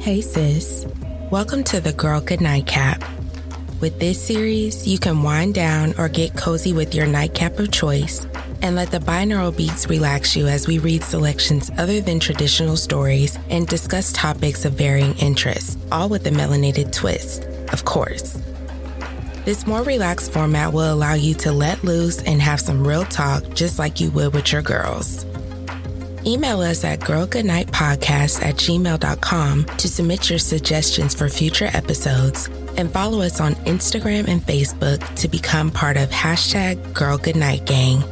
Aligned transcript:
Hey 0.00 0.22
sis, 0.22 0.86
welcome 1.30 1.62
to 1.64 1.78
the 1.78 1.92
Girl 1.92 2.22
Good 2.22 2.40
Nightcap. 2.40 3.04
With 3.82 4.00
this 4.00 4.18
series, 4.18 4.88
you 4.88 4.98
can 4.98 5.22
wind 5.22 5.54
down 5.54 5.92
or 5.98 6.08
get 6.08 6.34
cozy 6.34 6.72
with 6.72 6.94
your 6.94 7.06
nightcap 7.06 7.58
of 7.58 7.70
choice 7.70 8.26
and 8.62 8.76
let 8.76 8.90
the 8.90 8.98
binaural 8.98 9.54
beats 9.54 9.90
relax 9.90 10.34
you 10.34 10.46
as 10.46 10.66
we 10.66 10.78
read 10.78 11.04
selections 11.04 11.70
other 11.76 12.00
than 12.00 12.18
traditional 12.18 12.78
stories 12.78 13.38
and 13.50 13.68
discuss 13.68 14.10
topics 14.10 14.64
of 14.64 14.72
varying 14.72 15.18
interests, 15.18 15.76
all 15.92 16.08
with 16.08 16.26
a 16.26 16.30
melanated 16.30 16.92
twist, 16.92 17.44
of 17.70 17.84
course. 17.84 18.42
This 19.44 19.66
more 19.66 19.82
relaxed 19.82 20.32
format 20.32 20.72
will 20.72 20.94
allow 20.94 21.12
you 21.12 21.34
to 21.34 21.52
let 21.52 21.84
loose 21.84 22.22
and 22.22 22.40
have 22.40 22.62
some 22.62 22.86
real 22.86 23.04
talk 23.04 23.44
just 23.52 23.78
like 23.78 24.00
you 24.00 24.10
would 24.12 24.32
with 24.32 24.50
your 24.50 24.62
girls. 24.62 25.26
Email 26.26 26.60
us 26.60 26.84
at 26.84 27.00
girlgoodnightpodcast 27.00 28.42
at 28.42 28.56
gmail.com 28.56 29.64
to 29.64 29.88
submit 29.88 30.28
your 30.28 30.38
suggestions 30.38 31.14
for 31.14 31.28
future 31.28 31.70
episodes 31.72 32.48
and 32.76 32.90
follow 32.90 33.22
us 33.22 33.40
on 33.40 33.54
Instagram 33.66 34.28
and 34.28 34.42
Facebook 34.42 35.02
to 35.16 35.28
become 35.28 35.70
part 35.70 35.96
of 35.96 36.10
hashtag 36.10 36.92
Girl 36.92 37.18
Goodnight 37.18 37.64
Gang. 37.64 38.02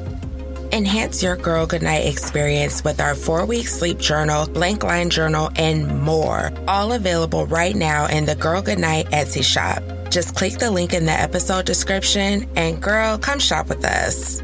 Enhance 0.73 1.23
your 1.23 1.37
Girl 1.37 1.67
Goodnight 1.67 2.06
experience 2.06 2.84
with 2.84 3.00
our 3.00 3.15
four 3.15 3.47
week 3.47 3.69
sleep 3.69 3.98
journal, 3.98 4.47
blank 4.47 4.84
line 4.84 5.11
journal, 5.11 5.50
and 5.56 6.00
more. 6.00 6.53
All 6.67 6.93
available 6.93 7.47
right 7.47 7.75
now 7.75 8.06
in 8.06 8.27
the 8.27 8.34
Girl 8.34 8.61
Goodnight 8.61 9.06
Etsy 9.06 9.43
shop. 9.43 9.83
Just 10.11 10.34
click 10.34 10.55
the 10.55 10.70
link 10.70 10.95
in 10.95 11.05
the 11.05 11.12
episode 11.12 11.67
description 11.67 12.48
and 12.56 12.83
girl, 12.83 13.19
come 13.19 13.39
shop 13.39 13.69
with 13.69 13.84
us. 13.84 14.43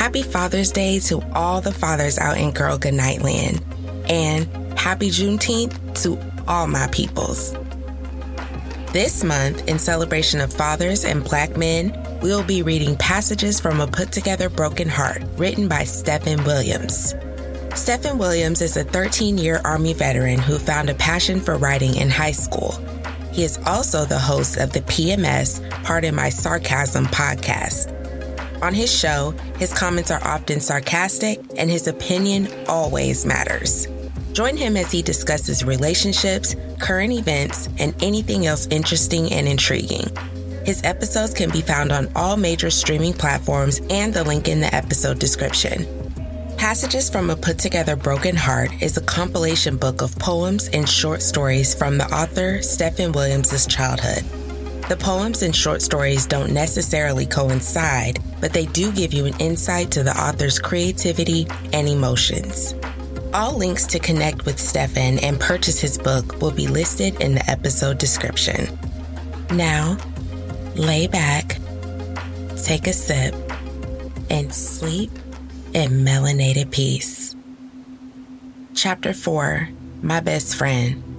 Happy 0.00 0.22
Father's 0.22 0.72
Day 0.72 0.98
to 1.00 1.22
all 1.34 1.60
the 1.60 1.74
fathers 1.74 2.18
out 2.18 2.38
in 2.38 2.52
Girl 2.52 2.78
Goodnight 2.78 3.20
Land. 3.20 3.62
And 4.08 4.46
happy 4.78 5.10
Juneteenth 5.10 6.02
to 6.02 6.18
all 6.48 6.66
my 6.66 6.86
peoples. 6.86 7.54
This 8.94 9.22
month, 9.22 9.68
in 9.68 9.78
celebration 9.78 10.40
of 10.40 10.54
fathers 10.54 11.04
and 11.04 11.22
black 11.22 11.54
men, 11.54 11.94
we'll 12.22 12.42
be 12.42 12.62
reading 12.62 12.96
passages 12.96 13.60
from 13.60 13.78
A 13.82 13.86
Put 13.86 14.10
Together 14.10 14.48
Broken 14.48 14.88
Heart, 14.88 15.22
written 15.36 15.68
by 15.68 15.84
Stephen 15.84 16.44
Williams. 16.44 17.14
Stephen 17.74 18.16
Williams 18.16 18.62
is 18.62 18.78
a 18.78 18.84
13 18.84 19.36
year 19.36 19.60
Army 19.66 19.92
veteran 19.92 20.38
who 20.38 20.58
found 20.58 20.88
a 20.88 20.94
passion 20.94 21.40
for 21.40 21.58
writing 21.58 21.96
in 21.96 22.08
high 22.08 22.32
school. 22.32 22.72
He 23.32 23.44
is 23.44 23.58
also 23.66 24.06
the 24.06 24.18
host 24.18 24.56
of 24.56 24.72
the 24.72 24.80
PMS 24.80 25.60
Pardon 25.84 26.14
My 26.14 26.30
Sarcasm 26.30 27.04
podcast. 27.04 27.99
On 28.62 28.74
his 28.74 28.92
show, 28.92 29.30
his 29.58 29.72
comments 29.72 30.10
are 30.10 30.22
often 30.22 30.60
sarcastic 30.60 31.40
and 31.56 31.70
his 31.70 31.86
opinion 31.86 32.48
always 32.68 33.24
matters. 33.24 33.86
Join 34.32 34.56
him 34.56 34.76
as 34.76 34.92
he 34.92 35.02
discusses 35.02 35.64
relationships, 35.64 36.54
current 36.78 37.12
events, 37.12 37.68
and 37.78 37.94
anything 38.02 38.46
else 38.46 38.66
interesting 38.68 39.32
and 39.32 39.48
intriguing. 39.48 40.04
His 40.64 40.82
episodes 40.84 41.34
can 41.34 41.50
be 41.50 41.62
found 41.62 41.90
on 41.90 42.12
all 42.14 42.36
major 42.36 42.70
streaming 42.70 43.14
platforms 43.14 43.80
and 43.90 44.12
the 44.12 44.24
link 44.24 44.46
in 44.46 44.60
the 44.60 44.72
episode 44.74 45.18
description. 45.18 45.86
Passages 46.58 47.08
from 47.08 47.30
a 47.30 47.36
Put 47.36 47.58
Together 47.58 47.96
Broken 47.96 48.36
Heart 48.36 48.82
is 48.82 48.98
a 48.98 49.00
compilation 49.00 49.78
book 49.78 50.02
of 50.02 50.14
poems 50.18 50.68
and 50.68 50.86
short 50.86 51.22
stories 51.22 51.74
from 51.74 51.96
the 51.96 52.04
author 52.14 52.60
Stephen 52.60 53.12
Williams' 53.12 53.66
childhood. 53.66 54.22
The 54.90 54.96
poems 54.96 55.42
and 55.42 55.54
short 55.54 55.82
stories 55.82 56.26
don't 56.26 56.50
necessarily 56.50 57.24
coincide, 57.24 58.18
but 58.40 58.52
they 58.52 58.66
do 58.66 58.90
give 58.90 59.12
you 59.12 59.24
an 59.24 59.38
insight 59.38 59.92
to 59.92 60.02
the 60.02 60.10
author's 60.10 60.58
creativity 60.58 61.46
and 61.72 61.88
emotions. 61.88 62.74
All 63.32 63.56
links 63.56 63.86
to 63.86 64.00
connect 64.00 64.46
with 64.46 64.58
Stefan 64.58 65.20
and 65.20 65.38
purchase 65.38 65.78
his 65.78 65.96
book 65.96 66.42
will 66.42 66.50
be 66.50 66.66
listed 66.66 67.20
in 67.20 67.36
the 67.36 67.48
episode 67.48 67.98
description. 67.98 68.76
Now, 69.52 69.96
lay 70.74 71.06
back, 71.06 71.58
take 72.60 72.88
a 72.88 72.92
sip, 72.92 73.32
and 74.28 74.52
sleep 74.52 75.12
in 75.72 76.04
melanated 76.04 76.72
peace. 76.72 77.36
Chapter 78.74 79.12
4 79.12 79.68
My 80.02 80.18
Best 80.18 80.56
Friend 80.56 81.09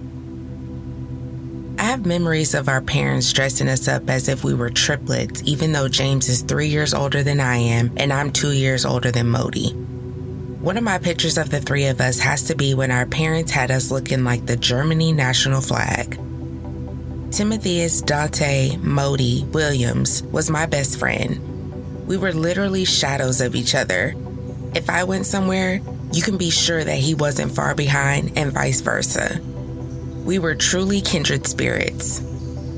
have 1.91 2.05
memories 2.05 2.53
of 2.53 2.69
our 2.69 2.79
parents 2.79 3.33
dressing 3.33 3.67
us 3.67 3.85
up 3.89 4.09
as 4.09 4.29
if 4.29 4.45
we 4.45 4.53
were 4.53 4.69
triplets, 4.69 5.43
even 5.43 5.73
though 5.73 5.89
James 5.89 6.29
is 6.29 6.41
three 6.41 6.69
years 6.69 6.93
older 6.93 7.21
than 7.21 7.41
I 7.41 7.57
am 7.57 7.91
and 7.97 8.13
I'm 8.13 8.31
two 8.31 8.53
years 8.53 8.85
older 8.85 9.11
than 9.11 9.27
Modi. 9.27 9.71
One 9.71 10.77
of 10.77 10.85
my 10.85 10.99
pictures 10.99 11.37
of 11.37 11.49
the 11.49 11.59
three 11.59 11.87
of 11.87 11.99
us 11.99 12.17
has 12.19 12.43
to 12.43 12.55
be 12.55 12.73
when 12.73 12.91
our 12.91 13.05
parents 13.05 13.51
had 13.51 13.71
us 13.71 13.91
looking 13.91 14.23
like 14.23 14.45
the 14.45 14.55
Germany 14.55 15.11
national 15.11 15.59
flag. 15.59 16.17
Timotheus 17.29 18.01
Dante 18.01 18.77
Modi 18.77 19.43
Williams 19.51 20.23
was 20.23 20.49
my 20.49 20.65
best 20.67 20.97
friend. 20.97 22.07
We 22.07 22.15
were 22.15 22.31
literally 22.31 22.85
shadows 22.85 23.41
of 23.41 23.53
each 23.53 23.75
other. 23.75 24.15
If 24.73 24.89
I 24.89 25.03
went 25.03 25.25
somewhere, 25.25 25.81
you 26.13 26.21
can 26.21 26.37
be 26.37 26.51
sure 26.51 26.85
that 26.85 26.99
he 26.99 27.15
wasn't 27.15 27.53
far 27.53 27.75
behind, 27.75 28.37
and 28.37 28.53
vice 28.53 28.79
versa. 28.79 29.41
We 30.23 30.37
were 30.37 30.53
truly 30.53 31.01
kindred 31.01 31.47
spirits. 31.47 32.21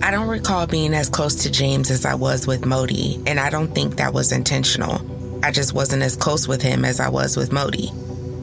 I 0.02 0.12
don't 0.12 0.30
recall 0.30 0.66
being 0.66 0.94
as 0.94 1.10
close 1.10 1.44
to 1.44 1.52
James 1.52 1.92
as 1.92 2.06
I 2.06 2.16
was 2.16 2.48
with 2.48 2.66
Modi, 2.66 3.22
and 3.28 3.38
I 3.38 3.50
don't 3.50 3.76
think 3.76 3.98
that 3.98 4.14
was 4.14 4.32
intentional. 4.32 5.02
I 5.44 5.52
just 5.52 5.74
wasn't 5.74 6.04
as 6.04 6.16
close 6.16 6.48
with 6.48 6.62
him 6.62 6.86
as 6.86 7.02
I 7.02 7.10
was 7.10 7.36
with 7.36 7.52
Modi. 7.52 7.92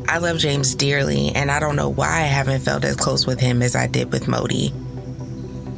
I 0.07 0.19
love 0.19 0.37
James 0.37 0.75
dearly, 0.75 1.31
and 1.31 1.51
I 1.51 1.61
don't 1.61 1.77
know 1.77 1.89
why 1.89 2.09
I 2.09 2.27
haven't 2.27 2.61
felt 2.61 2.85
as 2.85 2.97
close 2.97 3.27
with 3.27 3.41
him 3.41 3.63
as 3.63 3.75
I 3.75 3.87
did 3.87 4.13
with 4.13 4.29
Modi. 4.29 4.73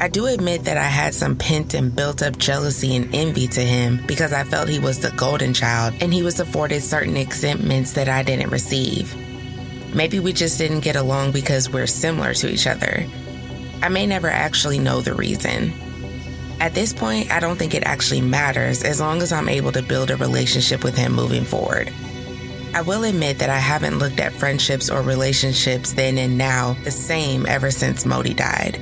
I 0.01 0.09
do 0.09 0.27
admit 0.27 0.65
that 0.65 0.77
I 0.77 0.89
had 0.89 1.15
some 1.15 1.37
pent 1.37 1.75
and 1.75 1.95
built 1.95 2.23
up 2.23 2.37
jealousy 2.39 2.97
and 2.97 3.15
envy 3.15 3.47
to 3.49 3.61
him 3.61 4.01
because 4.09 4.33
I 4.33 4.43
felt 4.43 4.69
he 4.69 4.81
was 4.81 4.99
the 4.99 5.13
golden 5.13 5.55
child 5.55 5.95
and 6.01 6.13
he 6.13 6.25
was 6.25 6.41
afforded 6.41 6.83
certain 6.83 7.17
exemptions 7.17 7.93
that 7.93 8.09
I 8.09 8.25
didn't 8.25 8.51
receive. 8.51 9.15
Maybe 9.95 10.21
we 10.21 10.33
just 10.33 10.59
didn't 10.59 10.81
get 10.81 10.97
along 10.97 11.33
because 11.33 11.71
we're 11.71 11.87
similar 11.87 12.33
to 12.35 12.51
each 12.51 12.67
other. 12.67 13.07
I 13.83 13.89
may 13.89 14.07
never 14.07 14.29
actually 14.29 14.79
know 14.79 15.01
the 15.01 15.15
reason. 15.15 15.73
At 16.61 16.75
this 16.75 16.93
point, 16.93 17.31
I 17.31 17.41
don't 17.41 17.59
think 17.59 17.75
it 17.75 17.83
actually 17.83 18.21
matters 18.21 18.85
as 18.85 19.01
long 19.01 19.21
as 19.21 19.33
I'm 19.33 19.49
able 19.49 19.73
to 19.73 19.83
build 19.83 20.11
a 20.11 20.17
relationship 20.17 20.85
with 20.85 20.97
him 20.97 21.13
moving 21.13 21.45
forward. 21.45 21.93
I 22.75 22.81
will 22.81 23.05
admit 23.05 23.39
that 23.41 23.51
I 23.51 23.59
haven't 23.59 23.99
looked 23.99 24.21
at 24.21 24.33
friendships 24.33 24.89
or 24.89 25.03
relationships 25.03 25.93
then 25.93 26.17
and 26.17 26.39
now 26.39 26.75
the 26.85 26.91
same 26.91 27.45
ever 27.47 27.71
since 27.71 28.07
Modi 28.07 28.33
died. 28.33 28.81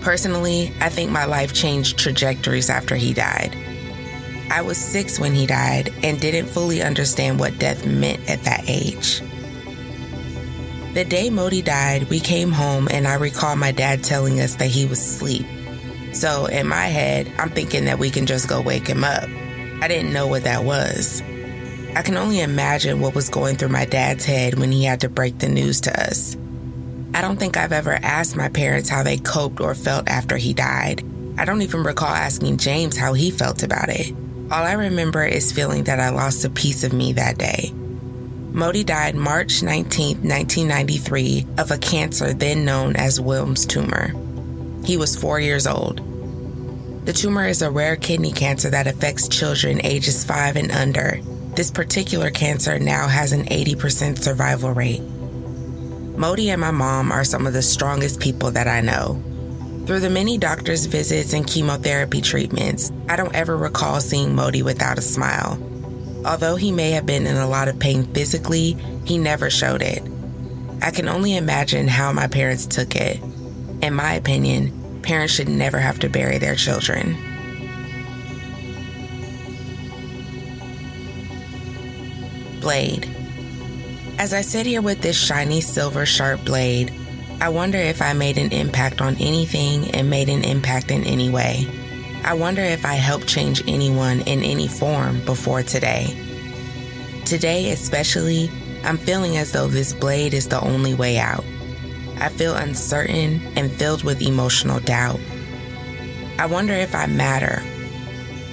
Personally, 0.00 0.72
I 0.80 0.88
think 0.88 1.10
my 1.10 1.26
life 1.26 1.52
changed 1.52 1.98
trajectories 1.98 2.70
after 2.70 2.94
he 2.94 3.12
died. 3.12 3.56
I 4.50 4.62
was 4.62 4.78
six 4.78 5.18
when 5.18 5.34
he 5.34 5.46
died 5.46 5.92
and 6.02 6.20
didn't 6.20 6.46
fully 6.46 6.82
understand 6.82 7.40
what 7.40 7.58
death 7.58 7.84
meant 7.86 8.28
at 8.30 8.42
that 8.44 8.64
age. 8.68 9.20
The 10.94 11.04
day 11.04 11.28
Modi 11.28 11.60
died, 11.60 12.08
we 12.08 12.20
came 12.20 12.52
home 12.52 12.86
and 12.88 13.08
I 13.08 13.14
recall 13.14 13.56
my 13.56 13.72
dad 13.72 14.04
telling 14.04 14.38
us 14.38 14.54
that 14.54 14.68
he 14.68 14.86
was 14.86 15.00
asleep. 15.00 15.44
So 16.12 16.46
in 16.46 16.68
my 16.68 16.86
head, 16.86 17.32
I'm 17.36 17.50
thinking 17.50 17.86
that 17.86 17.98
we 17.98 18.10
can 18.10 18.26
just 18.26 18.48
go 18.48 18.60
wake 18.60 18.86
him 18.86 19.02
up. 19.02 19.28
I 19.82 19.88
didn't 19.88 20.12
know 20.12 20.28
what 20.28 20.44
that 20.44 20.62
was. 20.62 21.20
I 21.96 22.02
can 22.02 22.16
only 22.16 22.40
imagine 22.40 23.00
what 23.00 23.16
was 23.16 23.28
going 23.28 23.56
through 23.56 23.70
my 23.70 23.86
dad's 23.86 24.24
head 24.24 24.56
when 24.56 24.70
he 24.70 24.84
had 24.84 25.00
to 25.00 25.08
break 25.08 25.40
the 25.40 25.48
news 25.48 25.80
to 25.80 26.00
us. 26.00 26.36
I 27.12 27.22
don't 27.22 27.40
think 27.40 27.56
I've 27.56 27.72
ever 27.72 27.98
asked 28.00 28.36
my 28.36 28.48
parents 28.48 28.88
how 28.88 29.02
they 29.02 29.18
coped 29.18 29.60
or 29.60 29.74
felt 29.74 30.06
after 30.06 30.36
he 30.36 30.54
died. 30.54 31.04
I 31.36 31.44
don't 31.44 31.62
even 31.62 31.82
recall 31.82 32.14
asking 32.14 32.58
James 32.58 32.96
how 32.96 33.14
he 33.14 33.32
felt 33.32 33.64
about 33.64 33.88
it. 33.88 34.14
All 34.48 34.62
I 34.62 34.74
remember 34.74 35.24
is 35.24 35.50
feeling 35.50 35.84
that 35.84 35.98
I 35.98 36.10
lost 36.10 36.44
a 36.44 36.50
piece 36.50 36.84
of 36.84 36.92
me 36.92 37.14
that 37.14 37.36
day. 37.36 37.74
Modi 38.54 38.84
died 38.84 39.16
March 39.16 39.64
19, 39.64 40.18
1993, 40.18 41.44
of 41.58 41.72
a 41.72 41.76
cancer 41.76 42.32
then 42.32 42.64
known 42.64 42.94
as 42.94 43.18
Wilms 43.18 43.66
tumor. 43.66 44.14
He 44.86 44.96
was 44.96 45.16
four 45.16 45.40
years 45.40 45.66
old. 45.66 45.96
The 47.04 47.12
tumor 47.12 47.48
is 47.48 47.62
a 47.62 47.70
rare 47.72 47.96
kidney 47.96 48.30
cancer 48.30 48.70
that 48.70 48.86
affects 48.86 49.26
children 49.26 49.84
ages 49.84 50.22
five 50.22 50.54
and 50.54 50.70
under. 50.70 51.18
This 51.56 51.72
particular 51.72 52.30
cancer 52.30 52.78
now 52.78 53.08
has 53.08 53.32
an 53.32 53.46
80% 53.46 54.22
survival 54.22 54.70
rate. 54.70 55.02
Modi 56.16 56.50
and 56.50 56.60
my 56.60 56.70
mom 56.70 57.10
are 57.10 57.24
some 57.24 57.48
of 57.48 57.54
the 57.54 57.62
strongest 57.62 58.20
people 58.20 58.52
that 58.52 58.68
I 58.68 58.82
know. 58.82 59.20
Through 59.84 59.98
the 59.98 60.10
many 60.10 60.38
doctor's 60.38 60.86
visits 60.86 61.32
and 61.32 61.44
chemotherapy 61.44 62.20
treatments, 62.20 62.92
I 63.08 63.16
don't 63.16 63.34
ever 63.34 63.56
recall 63.56 64.00
seeing 64.00 64.32
Modi 64.32 64.62
without 64.62 64.96
a 64.96 65.02
smile. 65.02 65.58
Although 66.24 66.56
he 66.56 66.72
may 66.72 66.92
have 66.92 67.04
been 67.04 67.26
in 67.26 67.36
a 67.36 67.48
lot 67.48 67.68
of 67.68 67.78
pain 67.78 68.04
physically, 68.14 68.72
he 69.04 69.18
never 69.18 69.50
showed 69.50 69.82
it. 69.82 70.02
I 70.80 70.90
can 70.90 71.08
only 71.08 71.36
imagine 71.36 71.88
how 71.88 72.12
my 72.12 72.26
parents 72.26 72.66
took 72.66 72.96
it. 72.96 73.22
In 73.82 73.94
my 73.94 74.14
opinion, 74.14 75.00
parents 75.02 75.34
should 75.34 75.48
never 75.48 75.78
have 75.78 75.98
to 76.00 76.08
bury 76.08 76.38
their 76.38 76.54
children. 76.54 77.16
Blade. 82.60 83.10
As 84.18 84.32
I 84.32 84.40
sit 84.40 84.64
here 84.64 84.80
with 84.80 85.02
this 85.02 85.18
shiny 85.18 85.60
silver 85.60 86.06
sharp 86.06 86.44
blade, 86.44 86.92
I 87.40 87.50
wonder 87.50 87.76
if 87.76 88.00
I 88.00 88.14
made 88.14 88.38
an 88.38 88.52
impact 88.52 89.02
on 89.02 89.16
anything 89.16 89.90
and 89.90 90.08
made 90.08 90.30
an 90.30 90.44
impact 90.44 90.90
in 90.90 91.04
any 91.04 91.28
way. 91.28 91.68
I 92.24 92.32
wonder 92.32 92.62
if 92.62 92.86
I 92.86 92.94
helped 92.94 93.26
change 93.26 93.62
anyone 93.68 94.20
in 94.22 94.42
any 94.42 94.66
form 94.66 95.22
before 95.26 95.62
today. 95.62 96.16
Today, 97.26 97.70
especially, 97.70 98.50
I'm 98.82 98.96
feeling 98.96 99.36
as 99.36 99.52
though 99.52 99.68
this 99.68 99.92
blade 99.92 100.32
is 100.32 100.48
the 100.48 100.60
only 100.60 100.94
way 100.94 101.18
out. 101.18 101.44
I 102.20 102.30
feel 102.30 102.54
uncertain 102.54 103.42
and 103.56 103.70
filled 103.70 104.04
with 104.04 104.22
emotional 104.22 104.80
doubt. 104.80 105.20
I 106.38 106.46
wonder 106.46 106.72
if 106.72 106.94
I 106.94 107.06
matter. 107.06 107.62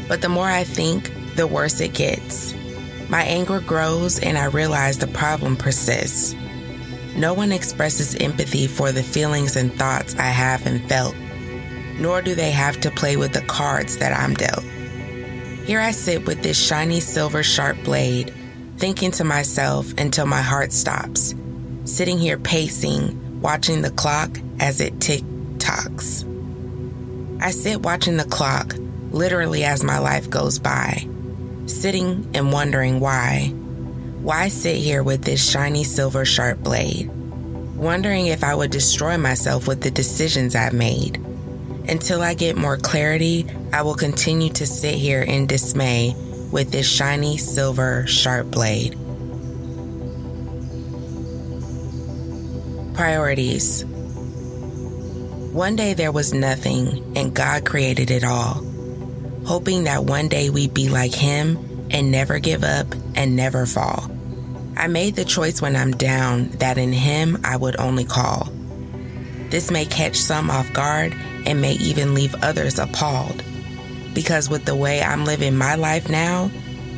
But 0.10 0.22
the 0.22 0.30
more 0.30 0.48
I 0.48 0.66
think, 0.66 1.10
the 1.36 1.48
worse 1.48 1.80
it 1.80 1.94
gets. 1.94 2.54
My 3.08 3.24
anger 3.24 3.62
grows 3.62 4.20
and 4.20 4.38
I 4.38 4.46
realize 4.46 4.98
the 4.98 5.08
problem 5.08 5.56
persists. 5.56 6.36
No 7.16 7.34
one 7.34 7.54
expresses 7.54 8.16
empathy 8.16 8.68
for 8.68 8.92
the 8.92 9.04
feelings 9.04 9.56
and 9.56 9.74
thoughts 9.74 10.16
I 10.16 10.24
have 10.28 10.66
and 10.66 10.88
felt, 10.90 11.16
nor 12.02 12.22
do 12.22 12.36
they 12.36 12.52
have 12.52 12.82
to 12.82 12.92
play 12.92 13.16
with 13.16 13.32
the 13.32 13.42
cards 13.42 13.98
that 13.98 14.18
I'm 14.18 14.34
dealt. 14.34 14.64
Here 15.66 15.80
I 15.80 15.92
sit 15.92 16.26
with 16.26 16.42
this 16.42 16.62
shiny 16.62 17.00
silver 17.00 17.44
sharp 17.44 17.82
blade, 17.84 18.34
thinking 18.78 19.12
to 19.12 19.24
myself 19.24 19.94
until 19.98 20.26
my 20.26 20.42
heart 20.42 20.74
stops, 20.74 21.34
sitting 21.86 22.18
here 22.18 22.38
pacing, 22.38 23.40
watching 23.42 23.82
the 23.82 23.92
clock 23.92 24.32
as 24.60 24.82
it 24.82 25.00
tick 25.00 25.24
tocks. 25.60 26.26
I 27.40 27.52
sit 27.52 27.82
watching 27.82 28.18
the 28.18 28.26
clock, 28.26 28.76
literally 29.12 29.64
as 29.64 29.84
my 29.84 30.00
life 30.00 30.30
goes 30.30 30.60
by 30.60 31.08
sitting 31.72 32.30
and 32.34 32.52
wondering 32.52 33.00
why. 33.00 33.48
Why 34.22 34.50
sit 34.50 34.78
here 34.78 35.04
with 35.04 35.24
this 35.24 35.50
shiny 35.50 35.84
silver 35.84 36.26
sharp 36.26 36.60
blade? 36.60 37.10
Wondering 37.76 38.28
if 38.28 38.44
I 38.44 38.54
would 38.54 38.72
destroy 38.72 39.18
myself 39.18 39.68
with 39.68 39.82
the 39.82 39.90
decisions 39.90 40.56
I've 40.56 40.74
made. 40.74 41.24
Until 41.88 42.22
I 42.22 42.34
get 42.34 42.56
more 42.56 42.78
clarity, 42.78 43.46
I 43.74 43.82
will 43.82 43.96
continue 43.96 44.50
to 44.54 44.66
sit 44.66 44.96
here 44.96 45.22
in 45.22 45.48
dismay 45.48 46.16
with 46.52 46.72
this 46.72 46.90
shiny 46.90 47.38
silver 47.38 48.06
sharp 48.08 48.52
blade. 48.52 48.98
Priorities. 52.96 53.84
One 55.54 55.76
day 55.76 55.94
there 55.94 56.12
was 56.12 56.34
nothing, 56.34 57.18
and 57.18 57.34
God 57.34 57.66
created 57.66 58.12
it 58.12 58.24
all 58.24 58.72
hoping 59.46 59.84
that 59.86 60.06
one 60.06 60.28
day 60.28 60.50
we'd 60.50 60.74
be 60.74 60.90
like 60.90 61.14
him 61.14 61.58
and 61.92 62.12
never 62.12 62.40
give 62.40 62.64
up 62.64 62.88
and 63.16 63.36
never 63.36 63.66
fall. 63.66 64.10
I 64.78 64.88
made 64.88 65.16
the 65.16 65.26
choice 65.26 65.62
when 65.62 65.76
I'm 65.76 65.92
down 65.92 66.50
that 66.60 66.78
in 66.78 66.94
him 66.94 67.40
I 67.44 67.58
would 67.58 67.80
only 67.80 68.06
call. 68.06 68.50
This 69.50 69.70
may 69.70 69.86
catch 69.86 70.16
some 70.16 70.50
off 70.50 70.72
guard 70.74 71.14
and 71.46 71.62
may 71.62 71.74
even 71.74 72.14
leave 72.14 72.36
others 72.44 72.80
appalled. 72.80 73.44
Because 74.14 74.50
with 74.50 74.66
the 74.66 74.76
way 74.76 75.02
I'm 75.02 75.26
living 75.26 75.56
my 75.56 75.76
life 75.76 76.10
now, 76.10 76.52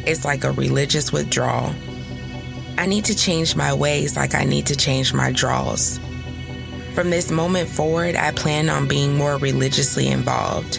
it's 0.05 0.25
like 0.25 0.43
a 0.43 0.51
religious 0.51 1.11
withdrawal. 1.11 1.73
I 2.77 2.85
need 2.87 3.05
to 3.05 3.15
change 3.15 3.55
my 3.55 3.73
ways 3.73 4.15
like 4.15 4.35
I 4.35 4.43
need 4.43 4.65
to 4.67 4.75
change 4.75 5.13
my 5.13 5.31
draws. 5.31 5.99
From 6.93 7.09
this 7.09 7.31
moment 7.31 7.69
forward, 7.69 8.15
I 8.15 8.31
plan 8.31 8.69
on 8.69 8.87
being 8.87 9.15
more 9.15 9.37
religiously 9.37 10.07
involved. 10.07 10.77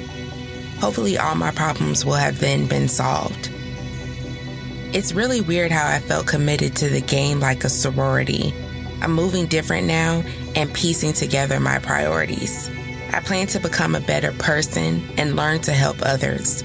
Hopefully, 0.78 1.18
all 1.18 1.34
my 1.34 1.50
problems 1.50 2.04
will 2.04 2.14
have 2.14 2.40
then 2.40 2.66
been 2.66 2.88
solved. 2.88 3.50
It's 4.92 5.12
really 5.12 5.40
weird 5.40 5.72
how 5.72 5.88
I 5.88 5.98
felt 5.98 6.26
committed 6.26 6.76
to 6.76 6.88
the 6.88 7.00
game 7.00 7.40
like 7.40 7.64
a 7.64 7.68
sorority. 7.68 8.54
I'm 9.00 9.12
moving 9.12 9.46
different 9.46 9.86
now 9.86 10.22
and 10.54 10.72
piecing 10.72 11.14
together 11.14 11.58
my 11.58 11.78
priorities. 11.78 12.70
I 13.14 13.20
plan 13.20 13.46
to 13.48 13.60
become 13.60 13.94
a 13.94 14.00
better 14.00 14.32
person 14.32 15.00
and 15.16 15.36
learn 15.36 15.60
to 15.60 15.72
help 15.72 15.98
others. 16.02 16.64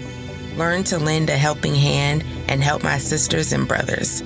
Learn 0.58 0.84
to 0.86 0.98
lend 0.98 1.30
a 1.30 1.38
helping 1.38 1.76
hand 1.76 2.24
and 2.48 2.64
help 2.64 2.84
my 2.84 2.98
sisters 2.98 3.54
and 3.54 3.68
brothers. 3.68 4.24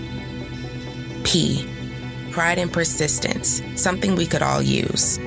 P. 1.25 1.67
Pride 2.31 2.59
and 2.59 2.71
persistence, 2.71 3.61
something 3.75 4.15
we 4.15 4.25
could 4.25 4.41
all 4.41 4.61
use. 4.61 5.19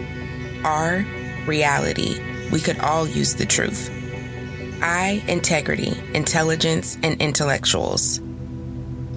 R. 0.64 1.04
Reality, 1.46 2.18
we 2.50 2.60
could 2.60 2.78
all 2.78 3.06
use 3.06 3.34
the 3.34 3.44
truth. 3.44 3.90
I, 4.80 5.22
integrity, 5.28 5.92
intelligence, 6.14 6.96
and 7.02 7.20
intellectuals. 7.20 8.22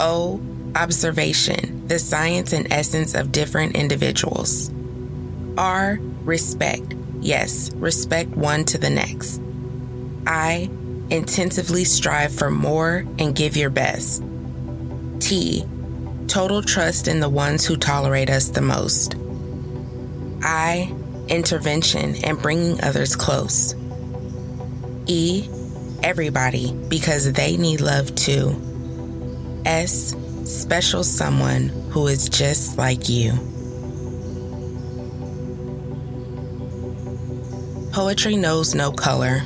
O, 0.02 0.42
observation, 0.76 1.88
the 1.88 1.98
science 1.98 2.52
and 2.52 2.74
essence 2.74 3.16
of 3.16 3.32
different 3.32 3.78
individuals. 3.78 4.70
R, 5.58 5.98
respect, 6.26 6.94
yes, 7.22 7.72
respect 7.76 8.30
one 8.32 8.66
to 8.66 8.78
the 8.78 8.90
next. 8.90 9.42
I, 10.26 10.70
intensively 11.10 11.84
strive 11.84 12.34
for 12.34 12.52
more 12.52 13.06
and 13.18 13.36
give 13.36 13.58
your 13.58 13.70
best. 13.70 14.24
T, 15.20 15.66
total 16.28 16.62
trust 16.62 17.08
in 17.08 17.20
the 17.20 17.30
ones 17.30 17.66
who 17.66 17.76
tolerate 17.76 18.30
us 18.30 18.50
the 18.50 18.62
most. 18.62 19.16
I, 20.42 20.94
intervention 21.28 22.16
and 22.24 22.42
bringing 22.42 22.82
others 22.82 23.16
close. 23.16 23.76
E, 25.08 25.50
everybody, 26.04 26.74
because 26.88 27.32
they 27.34 27.58
need 27.58 27.82
love 27.82 28.14
too. 28.16 28.56
S, 29.66 30.16
special 30.46 31.04
someone 31.04 31.70
who 31.92 32.08
is 32.08 32.30
just 32.30 32.78
like 32.78 33.10
you. 33.10 33.34
Poetry 37.92 38.36
knows 38.36 38.76
no 38.76 38.92
color. 38.92 39.40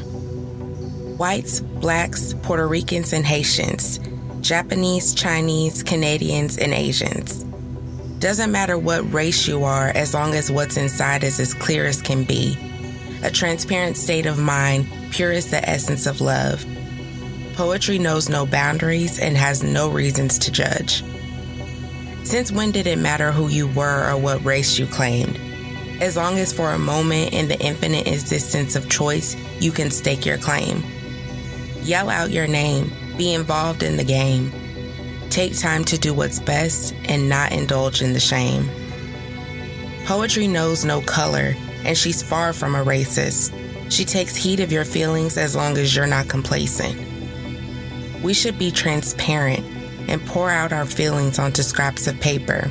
Whites, 1.15 1.61
blacks, 1.61 2.33
Puerto 2.41 2.67
Ricans, 2.67 3.13
and 3.13 3.25
Haitians, 3.25 4.01
Japanese, 4.41 5.15
Chinese, 5.15 5.81
Canadians, 5.81 6.57
and 6.57 6.73
Asians. 6.73 7.45
Doesn't 8.19 8.51
matter 8.51 8.77
what 8.77 9.11
race 9.13 9.47
you 9.47 9.63
are 9.63 9.87
as 9.87 10.13
long 10.13 10.33
as 10.33 10.51
what's 10.51 10.75
inside 10.75 11.23
is 11.23 11.39
as 11.39 11.53
clear 11.53 11.85
as 11.85 12.01
can 12.01 12.25
be. 12.25 12.57
A 13.23 13.31
transparent 13.31 13.95
state 13.95 14.25
of 14.25 14.37
mind 14.37 14.87
pure 15.11 15.31
is 15.31 15.49
the 15.49 15.67
essence 15.67 16.05
of 16.05 16.19
love. 16.19 16.65
Poetry 17.55 17.97
knows 17.97 18.27
no 18.27 18.45
boundaries 18.45 19.19
and 19.19 19.37
has 19.37 19.63
no 19.63 19.89
reasons 19.89 20.37
to 20.39 20.51
judge. 20.51 21.01
Since 22.25 22.51
when 22.51 22.71
did 22.71 22.87
it 22.87 22.97
matter 22.97 23.31
who 23.31 23.47
you 23.47 23.67
were 23.69 24.11
or 24.11 24.17
what 24.17 24.43
race 24.43 24.77
you 24.77 24.85
claimed? 24.85 25.39
As 26.03 26.17
long 26.17 26.37
as 26.37 26.51
for 26.51 26.71
a 26.71 26.77
moment 26.77 27.31
in 27.31 27.47
the 27.47 27.57
infinite 27.61 28.09
existence 28.09 28.75
of 28.75 28.89
choice, 28.89 29.37
you 29.61 29.71
can 29.71 29.89
stake 29.89 30.25
your 30.25 30.37
claim. 30.37 30.83
Yell 31.81 32.09
out 32.09 32.29
your 32.29 32.45
name, 32.45 32.91
be 33.15 33.33
involved 33.33 33.83
in 33.83 33.95
the 33.95 34.03
game. 34.03 34.51
Take 35.29 35.57
time 35.57 35.85
to 35.85 35.97
do 35.97 36.13
what's 36.13 36.41
best 36.41 36.93
and 37.05 37.29
not 37.29 37.53
indulge 37.53 38.01
in 38.01 38.11
the 38.11 38.19
shame. 38.19 38.69
Poetry 40.03 40.45
knows 40.45 40.83
no 40.83 40.99
color, 40.99 41.55
and 41.85 41.97
she's 41.97 42.21
far 42.21 42.51
from 42.51 42.75
a 42.75 42.83
racist. 42.83 43.53
She 43.89 44.03
takes 44.03 44.35
heed 44.35 44.59
of 44.59 44.73
your 44.73 44.83
feelings 44.83 45.37
as 45.37 45.55
long 45.55 45.77
as 45.77 45.95
you're 45.95 46.05
not 46.05 46.27
complacent. 46.27 46.99
We 48.21 48.33
should 48.33 48.59
be 48.59 48.71
transparent 48.71 49.65
and 50.09 50.25
pour 50.25 50.49
out 50.49 50.73
our 50.73 50.85
feelings 50.85 51.39
onto 51.39 51.63
scraps 51.63 52.07
of 52.07 52.19
paper. 52.19 52.69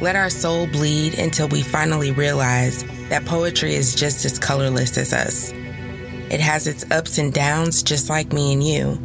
Let 0.00 0.16
our 0.16 0.30
soul 0.30 0.66
bleed 0.66 1.18
until 1.18 1.48
we 1.48 1.62
finally 1.62 2.10
realize 2.10 2.84
that 3.08 3.24
poetry 3.24 3.74
is 3.74 3.94
just 3.94 4.24
as 4.24 4.38
colorless 4.38 4.98
as 4.98 5.12
us. 5.12 5.52
It 6.30 6.40
has 6.40 6.66
its 6.66 6.90
ups 6.90 7.18
and 7.18 7.32
downs 7.32 7.82
just 7.82 8.10
like 8.10 8.32
me 8.32 8.52
and 8.52 8.62
you. 8.62 8.98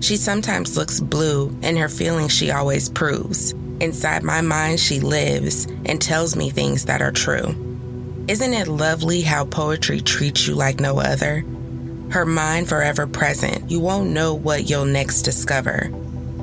She 0.00 0.16
sometimes 0.16 0.76
looks 0.76 1.00
blue, 1.00 1.56
and 1.62 1.78
her 1.78 1.88
feelings 1.88 2.32
she 2.32 2.50
always 2.50 2.90
proves. 2.90 3.52
Inside 3.80 4.22
my 4.22 4.42
mind, 4.42 4.78
she 4.78 5.00
lives 5.00 5.66
and 5.86 6.00
tells 6.00 6.36
me 6.36 6.50
things 6.50 6.84
that 6.84 7.00
are 7.00 7.12
true. 7.12 7.54
Isn't 8.28 8.52
it 8.54 8.68
lovely 8.68 9.22
how 9.22 9.46
poetry 9.46 10.00
treats 10.00 10.46
you 10.46 10.54
like 10.54 10.80
no 10.80 10.98
other? 11.00 11.44
Her 12.10 12.26
mind 12.26 12.68
forever 12.68 13.06
present, 13.06 13.70
you 13.70 13.80
won't 13.80 14.10
know 14.10 14.34
what 14.34 14.68
you'll 14.68 14.84
next 14.84 15.22
discover. 15.22 15.90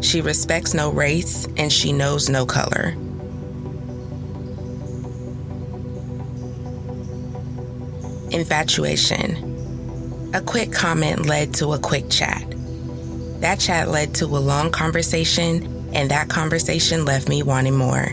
She 0.01 0.21
respects 0.21 0.73
no 0.73 0.91
race 0.91 1.47
and 1.57 1.71
she 1.71 1.93
knows 1.93 2.29
no 2.29 2.45
color. 2.45 2.95
Infatuation. 8.31 10.31
A 10.33 10.41
quick 10.41 10.71
comment 10.71 11.25
led 11.25 11.53
to 11.55 11.73
a 11.73 11.79
quick 11.79 12.09
chat. 12.09 12.43
That 13.41 13.59
chat 13.59 13.89
led 13.89 14.15
to 14.15 14.25
a 14.25 14.39
long 14.39 14.71
conversation, 14.71 15.91
and 15.93 16.09
that 16.11 16.29
conversation 16.29 17.03
left 17.03 17.27
me 17.27 17.43
wanting 17.43 17.75
more. 17.75 18.07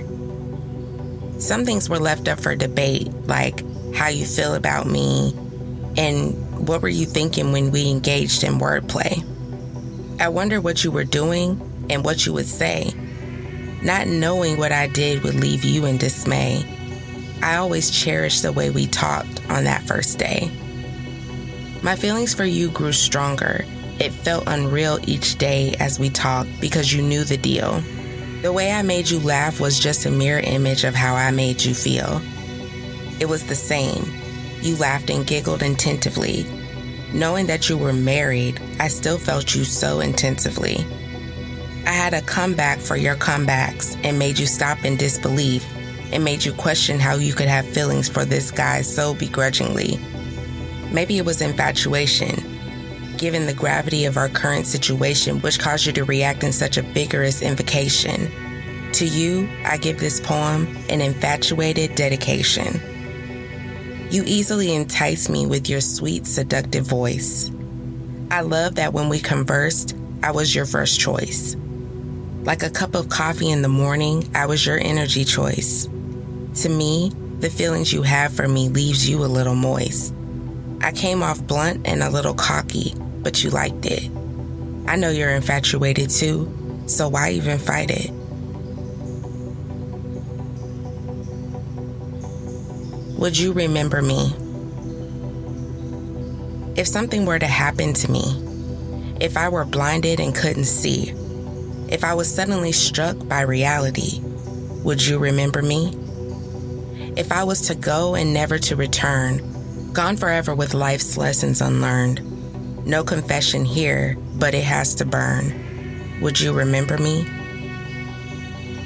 Some 1.38 1.64
things 1.64 1.88
were 1.88 2.00
left 2.00 2.26
up 2.26 2.40
for 2.40 2.56
debate, 2.56 3.12
like 3.26 3.62
how 3.94 4.08
you 4.08 4.26
feel 4.26 4.54
about 4.54 4.86
me 4.86 5.32
and 5.96 6.66
what 6.66 6.82
were 6.82 6.88
you 6.88 7.06
thinking 7.06 7.52
when 7.52 7.70
we 7.70 7.88
engaged 7.88 8.42
in 8.42 8.58
wordplay. 8.58 9.24
I 10.20 10.28
wonder 10.28 10.60
what 10.60 10.82
you 10.82 10.90
were 10.90 11.04
doing 11.04 11.60
and 11.90 12.04
what 12.04 12.26
you 12.26 12.32
would 12.32 12.46
say. 12.46 12.92
Not 13.82 14.08
knowing 14.08 14.58
what 14.58 14.72
I 14.72 14.88
did 14.88 15.22
would 15.22 15.36
leave 15.36 15.64
you 15.64 15.86
in 15.86 15.96
dismay. 15.96 16.64
I 17.42 17.56
always 17.56 17.90
cherished 17.90 18.42
the 18.42 18.52
way 18.52 18.70
we 18.70 18.86
talked 18.86 19.40
on 19.48 19.64
that 19.64 19.82
first 19.82 20.18
day. 20.18 20.50
My 21.82 21.94
feelings 21.94 22.34
for 22.34 22.44
you 22.44 22.70
grew 22.70 22.92
stronger. 22.92 23.64
It 24.00 24.12
felt 24.12 24.44
unreal 24.46 24.98
each 25.04 25.38
day 25.38 25.74
as 25.78 25.98
we 25.98 26.10
talked 26.10 26.60
because 26.60 26.92
you 26.92 27.02
knew 27.02 27.24
the 27.24 27.36
deal. 27.36 27.80
The 28.42 28.52
way 28.52 28.72
I 28.72 28.82
made 28.82 29.08
you 29.08 29.20
laugh 29.20 29.60
was 29.60 29.78
just 29.78 30.06
a 30.06 30.10
mirror 30.10 30.40
image 30.40 30.84
of 30.84 30.94
how 30.94 31.14
I 31.14 31.30
made 31.30 31.64
you 31.64 31.74
feel. 31.74 32.20
It 33.20 33.28
was 33.28 33.46
the 33.46 33.54
same. 33.54 34.12
You 34.60 34.76
laughed 34.76 35.10
and 35.10 35.26
giggled 35.26 35.62
intensively. 35.62 36.46
Knowing 37.12 37.46
that 37.46 37.68
you 37.68 37.78
were 37.78 37.92
married, 37.92 38.60
I 38.78 38.88
still 38.88 39.18
felt 39.18 39.54
you 39.54 39.64
so 39.64 40.00
intensively. 40.00 40.86
I 41.86 41.92
had 41.92 42.14
a 42.14 42.22
comeback 42.22 42.80
for 42.80 42.96
your 42.96 43.16
comebacks 43.16 43.98
and 44.04 44.18
made 44.18 44.38
you 44.38 44.46
stop 44.46 44.84
in 44.84 44.96
disbelief 44.96 45.64
and 46.12 46.24
made 46.24 46.44
you 46.44 46.52
question 46.52 46.98
how 46.98 47.16
you 47.16 47.32
could 47.32 47.48
have 47.48 47.66
feelings 47.66 48.08
for 48.08 48.24
this 48.24 48.50
guy 48.50 48.82
so 48.82 49.14
begrudgingly. 49.14 49.98
Maybe 50.92 51.18
it 51.18 51.24
was 51.24 51.42
infatuation, 51.42 52.42
given 53.18 53.46
the 53.46 53.54
gravity 53.54 54.04
of 54.06 54.16
our 54.16 54.28
current 54.28 54.66
situation, 54.66 55.40
which 55.40 55.58
caused 55.58 55.86
you 55.86 55.92
to 55.92 56.04
react 56.04 56.44
in 56.44 56.52
such 56.52 56.76
a 56.76 56.82
vigorous 56.82 57.42
invocation. 57.42 58.30
To 58.92 59.06
you, 59.06 59.48
I 59.64 59.76
give 59.76 60.00
this 60.00 60.20
poem 60.20 60.66
an 60.88 61.00
infatuated 61.00 61.94
dedication. 61.94 62.80
You 64.10 64.22
easily 64.26 64.74
entice 64.74 65.28
me 65.28 65.46
with 65.46 65.68
your 65.68 65.82
sweet, 65.82 66.26
seductive 66.26 66.86
voice. 66.86 67.50
I 68.30 68.40
love 68.40 68.76
that 68.76 68.94
when 68.94 69.10
we 69.10 69.20
conversed, 69.20 69.94
I 70.22 70.30
was 70.30 70.54
your 70.54 70.64
first 70.64 70.98
choice. 70.98 71.56
Like 72.42 72.62
a 72.62 72.70
cup 72.70 72.94
of 72.94 73.10
coffee 73.10 73.50
in 73.50 73.60
the 73.60 73.68
morning, 73.68 74.26
I 74.34 74.46
was 74.46 74.64
your 74.64 74.78
energy 74.78 75.24
choice. 75.24 75.88
To 76.62 76.68
me, 76.68 77.12
the 77.38 77.50
feelings 77.50 77.92
you 77.92 78.02
have 78.02 78.32
for 78.32 78.48
me 78.48 78.68
leaves 78.68 79.08
you 79.08 79.24
a 79.24 79.26
little 79.26 79.54
moist. 79.54 80.12
I 80.80 80.90
came 80.90 81.22
off 81.22 81.40
blunt 81.40 81.86
and 81.86 82.02
a 82.02 82.10
little 82.10 82.34
cocky, 82.34 82.94
but 83.22 83.44
you 83.44 83.50
liked 83.50 83.86
it. 83.86 84.10
I 84.88 84.96
know 84.96 85.10
you're 85.10 85.30
infatuated 85.30 86.10
too, 86.10 86.82
so 86.86 87.06
why 87.08 87.30
even 87.30 87.60
fight 87.60 87.92
it? 87.92 88.10
Would 93.20 93.38
you 93.38 93.52
remember 93.52 94.02
me? 94.02 94.34
If 96.76 96.88
something 96.88 97.24
were 97.24 97.38
to 97.38 97.46
happen 97.46 97.92
to 97.92 98.10
me, 98.10 99.16
if 99.20 99.36
I 99.36 99.48
were 99.48 99.64
blinded 99.64 100.18
and 100.18 100.34
couldn't 100.34 100.64
see, 100.64 101.10
if 101.88 102.02
I 102.02 102.14
was 102.14 102.34
suddenly 102.34 102.72
struck 102.72 103.16
by 103.28 103.42
reality, 103.42 104.20
would 104.82 105.06
you 105.06 105.20
remember 105.20 105.62
me? 105.62 106.07
If 107.18 107.32
I 107.32 107.42
was 107.42 107.62
to 107.62 107.74
go 107.74 108.14
and 108.14 108.32
never 108.32 108.60
to 108.60 108.76
return, 108.76 109.92
gone 109.92 110.16
forever 110.16 110.54
with 110.54 110.72
life's 110.72 111.16
lessons 111.16 111.60
unlearned, 111.60 112.86
no 112.86 113.02
confession 113.02 113.64
here, 113.64 114.16
but 114.36 114.54
it 114.54 114.62
has 114.62 114.94
to 114.94 115.04
burn. 115.04 116.20
Would 116.20 116.38
you 116.38 116.52
remember 116.52 116.96
me? 116.96 117.26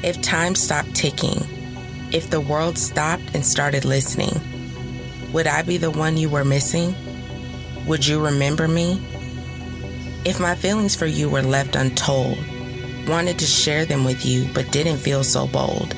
If 0.02 0.22
time 0.22 0.54
stopped 0.54 0.94
ticking, 0.94 1.46
if 2.10 2.30
the 2.30 2.40
world 2.40 2.78
stopped 2.78 3.34
and 3.34 3.44
started 3.44 3.84
listening, 3.84 4.40
would 5.34 5.46
I 5.46 5.60
be 5.60 5.76
the 5.76 5.90
one 5.90 6.16
you 6.16 6.30
were 6.30 6.42
missing? 6.42 6.94
Would 7.86 8.06
you 8.06 8.24
remember 8.24 8.66
me? 8.66 9.06
If 10.24 10.40
my 10.40 10.54
feelings 10.54 10.96
for 10.96 11.04
you 11.04 11.28
were 11.28 11.42
left 11.42 11.76
untold, 11.76 12.38
wanted 13.06 13.38
to 13.40 13.44
share 13.44 13.84
them 13.84 14.06
with 14.06 14.24
you 14.24 14.48
but 14.54 14.72
didn't 14.72 14.96
feel 14.96 15.22
so 15.22 15.46
bold, 15.46 15.94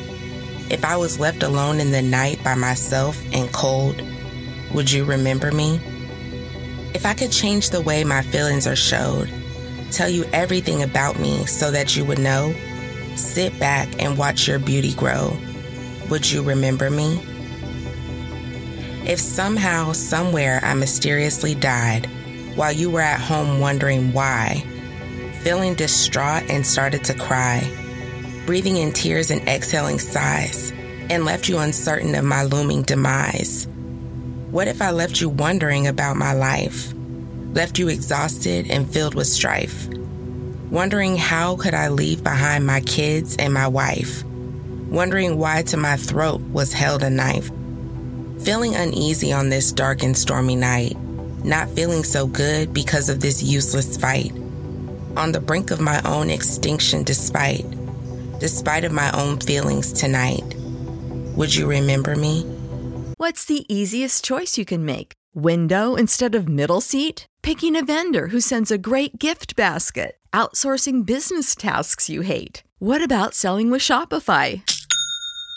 if 0.71 0.85
I 0.85 0.97
was 0.97 1.21
left 1.21 1.43
alone 1.43 1.81
in 1.81 1.91
the 1.91 2.03
night 2.03 2.43
by 2.43 2.55
myself 2.55 3.23
and 3.33 3.53
cold, 3.53 4.03
would 4.73 4.91
you 4.91 5.05
remember 5.05 5.53
me? 5.53 5.81
If 6.95 7.05
I 7.07 7.15
could 7.15 7.33
change 7.33 7.71
the 7.71 7.81
way 7.81 8.05
my 8.05 8.23
feelings 8.23 8.67
are 8.67 8.77
showed, 8.77 9.33
tell 9.91 10.09
you 10.09 10.25
everything 10.33 10.83
about 10.83 11.19
me 11.19 11.45
so 11.47 11.71
that 11.71 11.97
you 11.97 12.05
would 12.05 12.19
know, 12.19 12.55
sit 13.17 13.59
back 13.59 13.89
and 14.03 14.19
watch 14.19 14.49
your 14.49 14.59
beauty 14.59 14.95
grow. 14.95 15.37
Would 16.11 16.31
you 16.31 16.43
remember 16.43 16.91
me? 16.91 17.21
If 19.07 19.21
somehow, 19.21 19.93
somewhere, 19.93 20.61
I 20.63 20.75
mysteriously 20.75 21.55
died 21.55 22.09
while 22.57 22.73
you 22.73 22.91
were 22.91 23.01
at 23.01 23.21
home 23.21 23.61
wondering 23.61 24.13
why, 24.13 24.65
feeling 25.43 25.75
distraught 25.75 26.45
and 26.49 26.67
started 26.67 27.05
to 27.05 27.15
cry, 27.15 27.71
breathing 28.47 28.77
in 28.77 28.93
tears 28.93 29.31
and 29.31 29.47
exhaling 29.49 29.99
sighs, 29.99 30.73
and 31.11 31.25
left 31.25 31.49
you 31.49 31.59
uncertain 31.59 32.15
of 32.15 32.25
my 32.25 32.43
looming 32.43 32.83
demise. 32.83 33.67
What 34.51 34.69
if 34.69 34.81
I 34.81 34.91
left 34.91 35.21
you 35.21 35.29
wondering 35.29 35.87
about 35.87 36.17
my 36.17 36.33
life? 36.33 36.93
Left 37.53 37.79
you 37.79 37.89
exhausted 37.89 38.71
and 38.71 38.91
filled 38.93 39.15
with 39.15 39.27
strife? 39.27 39.89
Wondering 40.71 41.17
how 41.17 41.57
could 41.57 41.75
I 41.75 41.89
leave 41.89 42.25
behind 42.25 42.67
my 42.67 42.81
kids 42.81 43.37
and 43.37 43.55
my 43.55 43.69
wife? 43.69 44.25
Wondering 44.25 45.39
why 45.39 45.63
to 45.63 45.77
my 45.77 45.97
throat 45.97 46.41
was 46.41 46.73
held 46.73 47.03
a 47.03 47.11
knife? 47.11 47.51
Feeling 48.43 48.75
uneasy 48.75 49.33
on 49.33 49.51
this 49.51 49.73
dark 49.73 50.03
and 50.03 50.17
stormy 50.17 50.57
night, 50.57 50.97
not 51.45 51.69
feeling 51.71 52.05
so 52.05 52.27
good 52.27 52.75
because 52.75 53.09
of 53.09 53.21
this 53.21 53.43
useless 53.43 53.97
fight. 53.97 54.33
On 55.17 55.33
the 55.33 55.41
brink 55.41 55.71
of 55.71 55.81
my 55.81 56.01
own 56.03 56.31
extinction 56.31 57.05
despite, 57.05 57.65
despite 58.39 58.85
of 58.85 58.93
my 58.93 59.11
own 59.13 59.39
feelings 59.41 59.93
tonight. 59.93 60.55
Would 61.37 61.55
you 61.55 61.67
remember 61.67 62.15
me? 62.17 62.43
What's 63.17 63.45
the 63.45 63.65
easiest 63.73 64.25
choice 64.25 64.59
you 64.59 64.65
can 64.65 64.85
make? 64.85 65.13
Window 65.35 65.95
instead 65.95 66.35
of 66.35 66.49
middle 66.49 66.81
seat? 66.81 67.27
Picking 67.43 67.77
a 67.77 67.85
vendor 67.85 68.29
who 68.29 68.41
sends 68.41 68.71
a 68.71 68.79
great 68.79 69.19
gift 69.19 69.57
basket? 69.57 70.17
Outsourcing 70.33 71.07
business 71.07 71.55
tasks 71.55 72.09
you 72.09 72.23
hate? 72.23 72.63
What 72.79 73.03
about 73.03 73.35
selling 73.35 73.71
with 73.71 73.81
Shopify? 73.83 74.63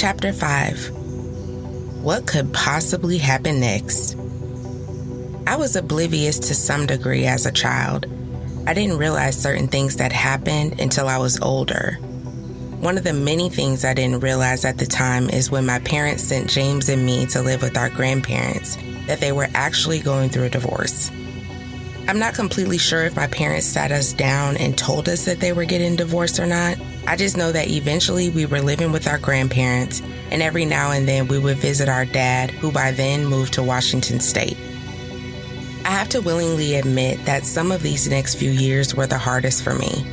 Chapter 0.00 0.32
5 0.32 2.02
What 2.02 2.26
could 2.26 2.54
possibly 2.54 3.18
happen 3.18 3.60
next? 3.60 4.16
I 5.46 5.56
was 5.56 5.76
oblivious 5.76 6.38
to 6.38 6.54
some 6.54 6.86
degree 6.86 7.26
as 7.26 7.44
a 7.44 7.52
child. 7.52 8.06
I 8.66 8.72
didn't 8.72 8.96
realize 8.96 9.36
certain 9.36 9.68
things 9.68 9.96
that 9.96 10.10
happened 10.10 10.80
until 10.80 11.06
I 11.06 11.18
was 11.18 11.38
older. 11.42 11.98
One 12.80 12.96
of 12.96 13.04
the 13.04 13.12
many 13.12 13.50
things 13.50 13.84
I 13.84 13.92
didn't 13.92 14.20
realize 14.20 14.64
at 14.64 14.78
the 14.78 14.86
time 14.86 15.28
is 15.28 15.50
when 15.50 15.66
my 15.66 15.80
parents 15.80 16.24
sent 16.24 16.48
James 16.48 16.88
and 16.88 17.04
me 17.04 17.26
to 17.26 17.42
live 17.42 17.60
with 17.60 17.76
our 17.76 17.90
grandparents, 17.90 18.76
that 19.06 19.20
they 19.20 19.32
were 19.32 19.48
actually 19.52 20.00
going 20.00 20.30
through 20.30 20.44
a 20.44 20.48
divorce. 20.48 21.10
I'm 22.10 22.18
not 22.18 22.34
completely 22.34 22.76
sure 22.76 23.04
if 23.04 23.14
my 23.14 23.28
parents 23.28 23.68
sat 23.68 23.92
us 23.92 24.12
down 24.12 24.56
and 24.56 24.76
told 24.76 25.08
us 25.08 25.26
that 25.26 25.38
they 25.38 25.52
were 25.52 25.64
getting 25.64 25.94
divorced 25.94 26.40
or 26.40 26.46
not. 26.46 26.76
I 27.06 27.14
just 27.14 27.36
know 27.36 27.52
that 27.52 27.70
eventually 27.70 28.30
we 28.30 28.46
were 28.46 28.60
living 28.60 28.90
with 28.90 29.06
our 29.06 29.16
grandparents, 29.16 30.02
and 30.32 30.42
every 30.42 30.64
now 30.64 30.90
and 30.90 31.06
then 31.06 31.28
we 31.28 31.38
would 31.38 31.58
visit 31.58 31.88
our 31.88 32.04
dad, 32.04 32.50
who 32.50 32.72
by 32.72 32.90
then 32.90 33.26
moved 33.26 33.52
to 33.52 33.62
Washington 33.62 34.18
State. 34.18 34.56
I 35.84 35.90
have 35.90 36.08
to 36.08 36.20
willingly 36.20 36.74
admit 36.74 37.24
that 37.26 37.44
some 37.44 37.70
of 37.70 37.80
these 37.80 38.10
next 38.10 38.34
few 38.34 38.50
years 38.50 38.92
were 38.92 39.06
the 39.06 39.16
hardest 39.16 39.62
for 39.62 39.76
me. 39.76 40.04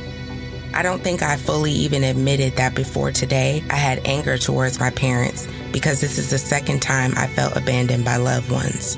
I 0.74 0.84
don't 0.84 1.02
think 1.02 1.20
I 1.20 1.34
fully 1.36 1.72
even 1.72 2.04
admitted 2.04 2.54
that 2.58 2.76
before 2.76 3.10
today 3.10 3.64
I 3.70 3.76
had 3.76 4.06
anger 4.06 4.38
towards 4.38 4.78
my 4.78 4.90
parents 4.90 5.48
because 5.72 6.00
this 6.00 6.16
is 6.16 6.30
the 6.30 6.38
second 6.38 6.80
time 6.80 7.14
I 7.16 7.26
felt 7.26 7.56
abandoned 7.56 8.04
by 8.04 8.18
loved 8.18 8.52
ones. 8.52 8.96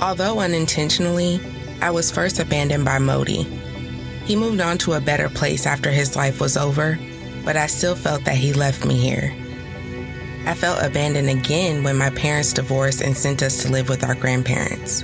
Although 0.00 0.38
unintentionally, 0.38 1.40
I 1.82 1.90
was 1.90 2.12
first 2.12 2.38
abandoned 2.38 2.84
by 2.84 2.98
Modi. 2.98 3.42
He 4.24 4.36
moved 4.36 4.60
on 4.60 4.78
to 4.78 4.92
a 4.92 5.00
better 5.00 5.28
place 5.28 5.66
after 5.66 5.90
his 5.90 6.14
life 6.14 6.40
was 6.40 6.56
over, 6.56 6.96
but 7.44 7.56
I 7.56 7.66
still 7.66 7.96
felt 7.96 8.24
that 8.24 8.36
he 8.36 8.52
left 8.52 8.84
me 8.84 8.96
here. 8.96 9.34
I 10.46 10.54
felt 10.54 10.80
abandoned 10.80 11.28
again 11.28 11.82
when 11.82 11.96
my 11.96 12.10
parents 12.10 12.52
divorced 12.52 13.00
and 13.00 13.16
sent 13.16 13.42
us 13.42 13.62
to 13.62 13.68
live 13.68 13.88
with 13.88 14.04
our 14.04 14.14
grandparents. 14.14 15.02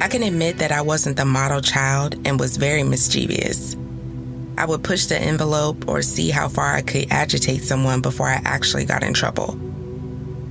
I 0.00 0.08
can 0.08 0.24
admit 0.24 0.58
that 0.58 0.72
I 0.72 0.80
wasn't 0.80 1.16
the 1.16 1.24
model 1.24 1.60
child 1.60 2.16
and 2.26 2.40
was 2.40 2.56
very 2.56 2.82
mischievous. 2.82 3.76
I 4.56 4.66
would 4.66 4.82
push 4.82 5.06
the 5.06 5.16
envelope 5.16 5.86
or 5.86 6.02
see 6.02 6.30
how 6.30 6.48
far 6.48 6.74
I 6.74 6.82
could 6.82 7.12
agitate 7.12 7.62
someone 7.62 8.00
before 8.00 8.26
I 8.26 8.42
actually 8.44 8.84
got 8.84 9.04
in 9.04 9.14
trouble. 9.14 9.56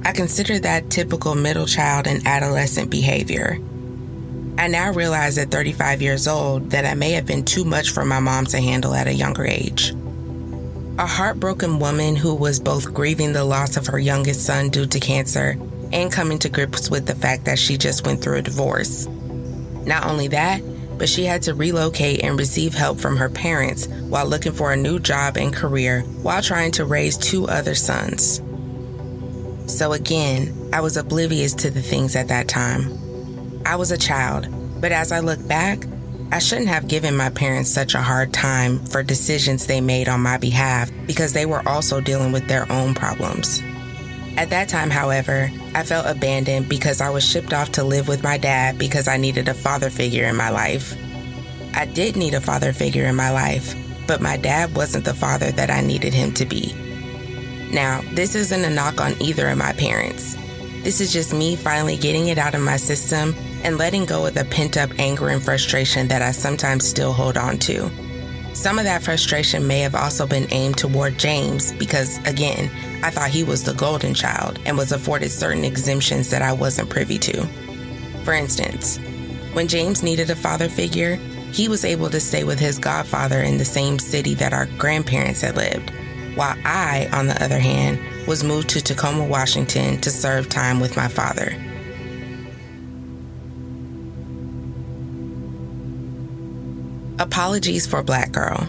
I 0.06 0.14
consider 0.14 0.58
that 0.60 0.90
typical 0.90 1.36
middle 1.36 1.66
child 1.66 2.08
and 2.08 2.26
adolescent 2.26 2.90
behavior. 2.90 3.60
I 4.60 4.68
now 4.68 4.92
realize 4.92 5.38
at 5.38 5.52
35 5.52 6.02
years 6.02 6.28
old 6.28 6.72
that 6.72 6.84
I 6.84 6.96
may 6.96 7.12
have 7.12 7.28
been 7.28 7.46
too 7.46 7.64
much 7.64 7.92
for 7.92 8.04
my 8.04 8.20
mom 8.20 8.46
to 8.48 8.60
handle 8.60 8.96
at 8.96 9.06
a 9.06 9.14
younger 9.14 9.46
age. 9.46 9.94
A 10.98 11.06
heartbroken 11.06 11.78
woman 11.78 12.16
who 12.16 12.34
was 12.34 12.60
both 12.60 12.92
grieving 12.92 13.34
the 13.34 13.44
loss 13.44 13.78
of 13.78 13.86
her 13.86 14.00
youngest 14.00 14.44
son 14.44 14.70
due 14.70 14.88
to 14.88 15.00
cancer 15.00 15.56
and 15.94 16.12
coming 16.12 16.40
to 16.40 16.50
grips 16.50 16.90
with 16.90 17.06
the 17.06 17.14
fact 17.14 17.46
that 17.46 17.60
she 17.60 17.78
just 17.78 18.08
went 18.08 18.24
through 18.24 18.38
a 18.38 18.42
divorce. 18.42 19.06
Not 19.86 20.08
only 20.08 20.28
that, 20.30 20.64
but 20.98 21.08
she 21.08 21.24
had 21.24 21.44
to 21.44 21.54
relocate 21.54 22.24
and 22.24 22.40
receive 22.40 22.74
help 22.74 23.00
from 23.00 23.16
her 23.16 23.30
parents 23.30 23.86
while 23.86 24.26
looking 24.26 24.54
for 24.54 24.72
a 24.72 24.78
new 24.78 24.98
job 24.98 25.38
and 25.38 25.54
career 25.54 26.02
while 26.24 26.42
trying 26.42 26.72
to 26.72 26.86
raise 26.86 27.16
two 27.16 27.48
other 27.48 27.76
sons. 27.76 28.42
So 29.72 29.94
again, 29.94 30.72
I 30.74 30.82
was 30.82 30.98
oblivious 30.98 31.54
to 31.56 31.70
the 31.70 31.84
things 31.84 32.16
at 32.16 32.30
that 32.30 32.48
time. 32.48 33.07
I 33.68 33.76
was 33.76 33.92
a 33.92 33.98
child, 33.98 34.48
but 34.80 34.94
as 34.94 35.12
I 35.12 35.20
look 35.20 35.46
back, 35.46 35.86
I 36.32 36.40
shouldn't 36.40 36.70
have 36.70 36.88
given 36.88 37.18
my 37.18 37.30
parents 37.30 37.70
such 37.70 37.96
a 37.96 38.02
hard 38.02 38.32
time 38.32 38.80
for 38.86 39.04
decisions 39.04 39.68
they 39.68 39.82
made 39.82 40.08
on 40.08 40.22
my 40.22 40.38
behalf 40.38 40.90
because 41.06 41.34
they 41.34 41.46
were 41.46 41.68
also 41.68 42.00
dealing 42.00 42.32
with 42.32 42.48
their 42.48 42.72
own 42.72 42.94
problems. 42.94 43.62
At 44.38 44.52
that 44.52 44.70
time, 44.70 44.90
however, 44.90 45.52
I 45.76 45.84
felt 45.84 46.06
abandoned 46.06 46.70
because 46.70 47.02
I 47.02 47.10
was 47.10 47.26
shipped 47.26 47.52
off 47.52 47.74
to 47.74 47.84
live 47.84 48.08
with 48.08 48.24
my 48.24 48.38
dad 48.38 48.78
because 48.78 49.10
I 49.10 49.18
needed 49.18 49.50
a 49.50 49.54
father 49.54 49.90
figure 49.90 50.28
in 50.28 50.38
my 50.38 50.50
life. 50.50 50.96
I 51.74 51.88
did 51.88 52.16
need 52.16 52.36
a 52.36 52.42
father 52.42 52.72
figure 52.72 53.04
in 53.04 53.18
my 53.18 53.32
life, 53.32 53.76
but 54.08 54.22
my 54.22 54.38
dad 54.38 54.78
wasn't 54.78 55.04
the 55.04 55.14
father 55.14 55.52
that 55.52 55.70
I 55.70 55.82
needed 55.82 56.14
him 56.14 56.34
to 56.36 56.46
be. 56.46 56.74
Now, 57.74 58.00
this 58.14 58.34
isn't 58.34 58.64
a 58.64 58.70
knock 58.70 59.02
on 59.02 59.22
either 59.22 59.50
of 59.50 59.58
my 59.58 59.74
parents. 59.74 60.38
This 60.84 61.02
is 61.02 61.12
just 61.12 61.34
me 61.34 61.56
finally 61.56 61.98
getting 61.98 62.28
it 62.28 62.38
out 62.38 62.56
of 62.56 62.62
my 62.62 62.78
system 62.78 63.36
and 63.64 63.78
letting 63.78 64.06
go 64.06 64.26
of 64.26 64.34
the 64.34 64.46
pent 64.46 64.78
up 64.78 64.90
anger 65.00 65.30
and 65.30 65.44
frustration 65.44 66.08
that 66.08 66.22
I 66.22 66.32
sometimes 66.32 66.88
still 66.88 67.14
hold 67.14 67.38
on 67.38 67.58
to. 67.60 67.90
Some 68.54 68.80
of 68.80 68.86
that 68.86 69.04
frustration 69.04 69.68
may 69.68 69.82
have 69.82 69.94
also 69.94 70.26
been 70.26 70.48
aimed 70.52 70.78
toward 70.78 71.20
James 71.20 71.74
because, 71.74 72.18
again, 72.26 72.72
I 73.04 73.12
thought 73.12 73.30
he 73.30 73.44
was 73.44 73.64
the 73.64 73.74
golden 73.74 74.16
child 74.16 74.60
and 74.66 74.78
was 74.78 74.92
afforded 74.92 75.30
certain 75.30 75.64
exemptions 75.64 76.32
that 76.32 76.42
I 76.42 76.54
wasn't 76.54 76.90
privy 76.90 77.20
to. 77.20 77.46
For 78.24 78.34
instance, 78.34 78.98
when 79.54 79.68
James 79.68 80.02
needed 80.02 80.30
a 80.30 80.36
father 80.36 80.70
figure, 80.70 81.18
he 81.52 81.68
was 81.68 81.86
able 81.86 82.10
to 82.10 82.20
stay 82.20 82.44
with 82.44 82.60
his 82.60 82.80
godfather 82.80 83.42
in 83.42 83.58
the 83.58 83.66
same 83.66 84.00
city 84.00 84.34
that 84.36 84.54
our 84.54 84.66
grandparents 84.78 85.42
had 85.42 85.56
lived, 85.56 85.92
while 86.36 86.58
I, 86.66 87.10
on 87.14 87.28
the 87.28 87.44
other 87.44 87.60
hand, 87.60 88.00
was 88.28 88.44
moved 88.44 88.70
to 88.70 88.82
Tacoma, 88.82 89.24
Washington 89.24 90.00
to 90.02 90.12
serve 90.12 90.50
time 90.50 90.80
with 90.82 90.98
my 90.98 91.08
father. 91.08 91.56
Apologies 97.20 97.88
for 97.88 98.04
Black 98.04 98.32
Girl. 98.32 98.68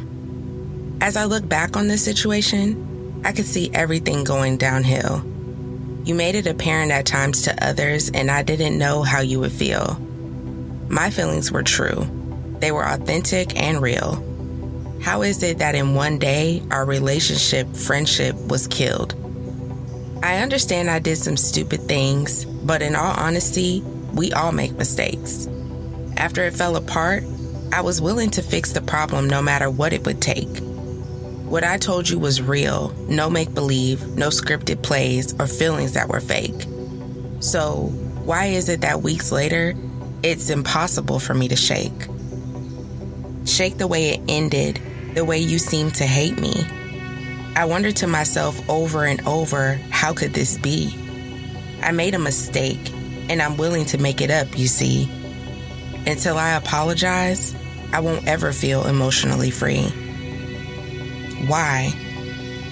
As 1.01 1.17
I 1.17 1.25
look 1.25 1.47
back 1.47 1.77
on 1.77 1.89
this 1.89 2.03
situation, 2.03 3.21
I 3.25 3.33
could 3.33 3.45
see 3.45 3.71
everything 3.75 4.25
going 4.25 4.57
downhill. 4.57 5.23
You 6.05 6.15
made 6.15 6.35
it 6.35 6.47
apparent 6.47 6.93
at 6.93 7.05
times 7.05 7.43
to 7.43 7.67
others, 7.67 8.11
and 8.11 8.31
I 8.31 8.43
didn't 8.43 8.79
know 8.79 9.03
how 9.03 9.21
you 9.21 9.41
would 9.41 9.53
feel. 9.53 9.99
My 10.89 11.11
feelings 11.11 11.53
were 11.53 11.63
true, 11.63 12.07
they 12.61 12.73
were 12.73 12.87
authentic 12.87 13.61
and 13.61 13.83
real. 13.83 14.25
How 15.03 15.23
is 15.23 15.43
it 15.43 15.59
that 15.59 15.75
in 15.75 15.95
one 15.95 16.19
day 16.19 16.63
our 16.71 16.85
relationship, 16.85 17.75
friendship 17.77 18.35
was 18.49 18.67
killed? 18.67 19.15
I 20.23 20.39
understand 20.39 20.91
I 20.91 20.99
did 20.99 21.17
some 21.17 21.37
stupid 21.37 21.83
things, 21.83 22.45
but 22.45 22.83
in 22.83 22.97
all 22.97 23.15
honesty, 23.17 23.83
we 24.13 24.33
all 24.33 24.53
make 24.53 24.73
mistakes. 24.73 25.49
After 26.17 26.45
it 26.45 26.55
fell 26.55 26.77
apart, 26.77 27.23
I 27.73 27.83
was 27.83 28.01
willing 28.01 28.31
to 28.31 28.43
fix 28.43 28.73
the 28.73 28.81
problem 28.81 29.29
no 29.29 29.41
matter 29.43 29.71
what 29.71 29.93
it 29.93 30.05
would 30.05 30.21
take. 30.21 30.59
What 31.49 31.65
I 31.65 31.77
told 31.79 32.09
you 32.09 32.19
was 32.19 32.43
real, 32.43 32.91
no 33.09 33.31
make 33.31 33.55
believe, 33.55 34.07
no 34.17 34.29
scripted 34.29 34.83
plays 34.83 35.39
or 35.39 35.47
feelings 35.47 35.93
that 35.93 36.09
were 36.09 36.21
fake. 36.21 36.67
So, 37.41 37.87
why 38.25 38.47
is 38.47 38.69
it 38.69 38.81
that 38.81 39.03
weeks 39.03 39.31
later, 39.31 39.75
it's 40.23 40.51
impossible 40.51 41.21
for 41.21 41.35
me 41.35 41.49
to 41.49 41.57
shake? 41.57 42.09
Shake 43.47 43.79
the 43.79 43.87
way 43.87 44.11
it 44.11 44.21
ended, 44.29 44.81
the 45.15 45.25
way 45.25 45.39
you 45.39 45.59
seem 45.59 45.91
to 45.93 46.05
hate 46.05 46.39
me. 46.39 46.67
I 47.59 47.65
wondered 47.65 47.97
to 47.97 48.07
myself 48.07 48.57
over 48.71 49.05
and 49.05 49.21
over, 49.27 49.81
how 49.91 50.13
could 50.13 50.33
this 50.33 50.57
be? 50.57 50.97
I 51.83 51.91
made 51.91 52.15
a 52.15 52.19
mistake, 52.21 52.93
and 53.29 53.43
I'm 53.43 53.57
willing 53.57 53.85
to 53.87 53.99
make 53.99 54.21
it 54.21 54.31
up, 54.31 54.57
you 54.57 54.69
see. 54.69 55.11
Until 56.07 56.39
I 56.39 56.51
apologize, 56.51 57.57
I 57.93 57.99
won't 57.99 58.29
ever 58.29 58.53
feel 58.53 58.87
emotionally 58.87 59.51
free. 59.51 59.89
Why? 61.49 61.93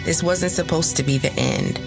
This 0.04 0.22
wasn't 0.22 0.52
supposed 0.52 0.96
to 0.98 1.02
be 1.02 1.18
the 1.18 1.32
end. 1.32 1.80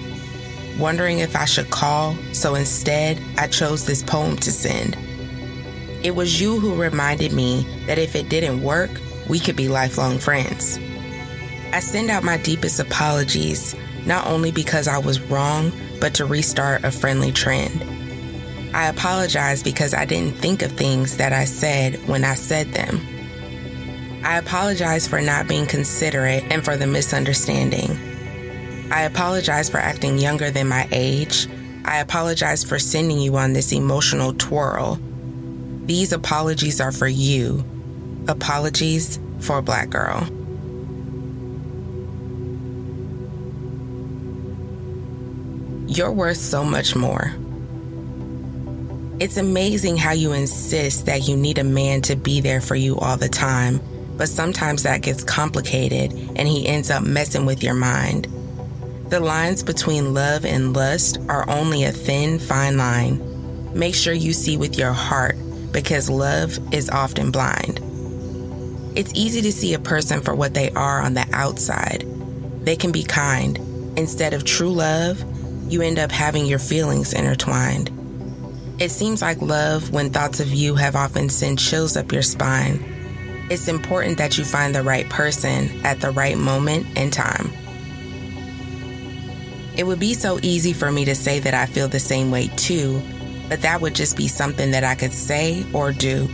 Wondering 0.77 1.19
if 1.19 1.37
I 1.37 1.45
should 1.45 1.69
call, 1.69 2.17
so 2.33 2.55
instead, 2.55 3.17
I 3.37 3.47
chose 3.47 3.85
this 3.85 4.03
poem 4.03 4.35
to 4.35 4.51
send. 4.51 4.97
It 6.03 6.15
was 6.15 6.41
you 6.41 6.59
who 6.59 6.75
reminded 6.75 7.31
me 7.31 7.65
that 7.85 7.97
if 7.97 8.13
it 8.17 8.27
didn't 8.27 8.61
work, 8.61 8.91
we 9.29 9.39
could 9.39 9.55
be 9.55 9.69
lifelong 9.69 10.19
friends. 10.19 10.77
I 11.71 11.81
send 11.81 12.09
out 12.09 12.23
my 12.23 12.37
deepest 12.37 12.79
apologies, 12.79 13.75
not 14.05 14.25
only 14.27 14.51
because 14.51 14.87
I 14.87 14.97
was 14.97 15.21
wrong, 15.21 15.71
but 16.01 16.15
to 16.15 16.25
restart 16.25 16.83
a 16.83 16.91
friendly 16.91 17.31
trend. 17.31 17.83
I 18.73 18.87
apologize 18.87 19.63
because 19.63 19.93
I 19.93 20.05
didn't 20.05 20.37
think 20.37 20.61
of 20.61 20.71
things 20.71 21.17
that 21.17 21.33
I 21.33 21.45
said 21.45 22.07
when 22.07 22.23
I 22.23 22.35
said 22.35 22.67
them. 22.73 22.99
I 24.23 24.37
apologize 24.37 25.07
for 25.07 25.21
not 25.21 25.47
being 25.47 25.65
considerate 25.65 26.43
and 26.51 26.63
for 26.63 26.75
the 26.75 26.87
misunderstanding. 26.87 27.97
I 28.91 29.03
apologize 29.03 29.69
for 29.69 29.77
acting 29.77 30.17
younger 30.17 30.51
than 30.51 30.67
my 30.67 30.87
age. 30.91 31.47
I 31.85 31.99
apologize 31.99 32.63
for 32.63 32.79
sending 32.79 33.19
you 33.19 33.37
on 33.37 33.53
this 33.53 33.71
emotional 33.71 34.33
twirl. 34.33 34.99
These 35.85 36.11
apologies 36.13 36.81
are 36.81 36.91
for 36.91 37.07
you. 37.07 37.63
Apologies 38.27 39.19
for 39.39 39.59
a 39.59 39.63
black 39.63 39.89
girl. 39.89 40.27
You're 45.99 46.13
worth 46.13 46.37
so 46.37 46.63
much 46.63 46.95
more. 46.95 47.35
It's 49.19 49.35
amazing 49.35 49.97
how 49.97 50.13
you 50.13 50.31
insist 50.31 51.07
that 51.07 51.27
you 51.27 51.35
need 51.35 51.57
a 51.57 51.63
man 51.65 51.99
to 52.03 52.15
be 52.15 52.39
there 52.39 52.61
for 52.61 52.75
you 52.75 52.97
all 52.99 53.17
the 53.17 53.27
time, 53.27 53.81
but 54.15 54.29
sometimes 54.29 54.83
that 54.83 55.01
gets 55.01 55.25
complicated 55.25 56.13
and 56.37 56.47
he 56.47 56.69
ends 56.69 56.89
up 56.89 57.03
messing 57.03 57.45
with 57.45 57.61
your 57.61 57.73
mind. 57.73 58.29
The 59.09 59.19
lines 59.19 59.61
between 59.61 60.13
love 60.13 60.45
and 60.45 60.73
lust 60.73 61.17
are 61.27 61.49
only 61.49 61.83
a 61.83 61.91
thin, 61.91 62.39
fine 62.39 62.77
line. 62.77 63.73
Make 63.77 63.93
sure 63.93 64.13
you 64.13 64.31
see 64.31 64.55
with 64.55 64.77
your 64.77 64.93
heart 64.93 65.35
because 65.73 66.09
love 66.09 66.57
is 66.73 66.89
often 66.89 67.29
blind. 67.29 67.81
It's 68.95 69.13
easy 69.15 69.41
to 69.41 69.51
see 69.51 69.73
a 69.73 69.79
person 69.79 70.21
for 70.21 70.33
what 70.33 70.53
they 70.53 70.69
are 70.69 71.01
on 71.01 71.13
the 71.13 71.27
outside. 71.33 72.05
They 72.63 72.77
can 72.77 72.93
be 72.93 73.03
kind. 73.03 73.57
Instead 73.97 74.33
of 74.33 74.45
true 74.45 74.71
love, 74.71 75.21
you 75.69 75.83
end 75.83 75.99
up 75.99 76.11
having 76.11 76.45
your 76.45 76.59
feelings 76.59 77.13
intertwined. 77.13 77.91
It 78.79 78.91
seems 78.91 79.21
like 79.21 79.41
love 79.41 79.91
when 79.91 80.09
thoughts 80.09 80.39
of 80.39 80.51
you 80.51 80.75
have 80.75 80.95
often 80.95 81.29
sent 81.29 81.59
chills 81.59 81.95
up 81.95 82.11
your 82.11 82.23
spine. 82.23 82.83
It's 83.51 83.67
important 83.67 84.17
that 84.17 84.37
you 84.37 84.45
find 84.45 84.73
the 84.73 84.83
right 84.83 85.07
person 85.09 85.69
at 85.85 86.01
the 86.01 86.11
right 86.11 86.37
moment 86.37 86.87
and 86.95 87.13
time. 87.13 87.51
It 89.77 89.85
would 89.85 89.99
be 89.99 90.13
so 90.13 90.39
easy 90.41 90.73
for 90.73 90.91
me 90.91 91.05
to 91.05 91.15
say 91.15 91.39
that 91.39 91.53
I 91.53 91.65
feel 91.65 91.87
the 91.87 91.99
same 91.99 92.31
way 92.31 92.47
too, 92.55 93.01
but 93.47 93.61
that 93.61 93.79
would 93.79 93.95
just 93.95 94.17
be 94.17 94.27
something 94.27 94.71
that 94.71 94.83
I 94.83 94.95
could 94.95 95.13
say 95.13 95.65
or 95.73 95.91
do. 95.91 96.27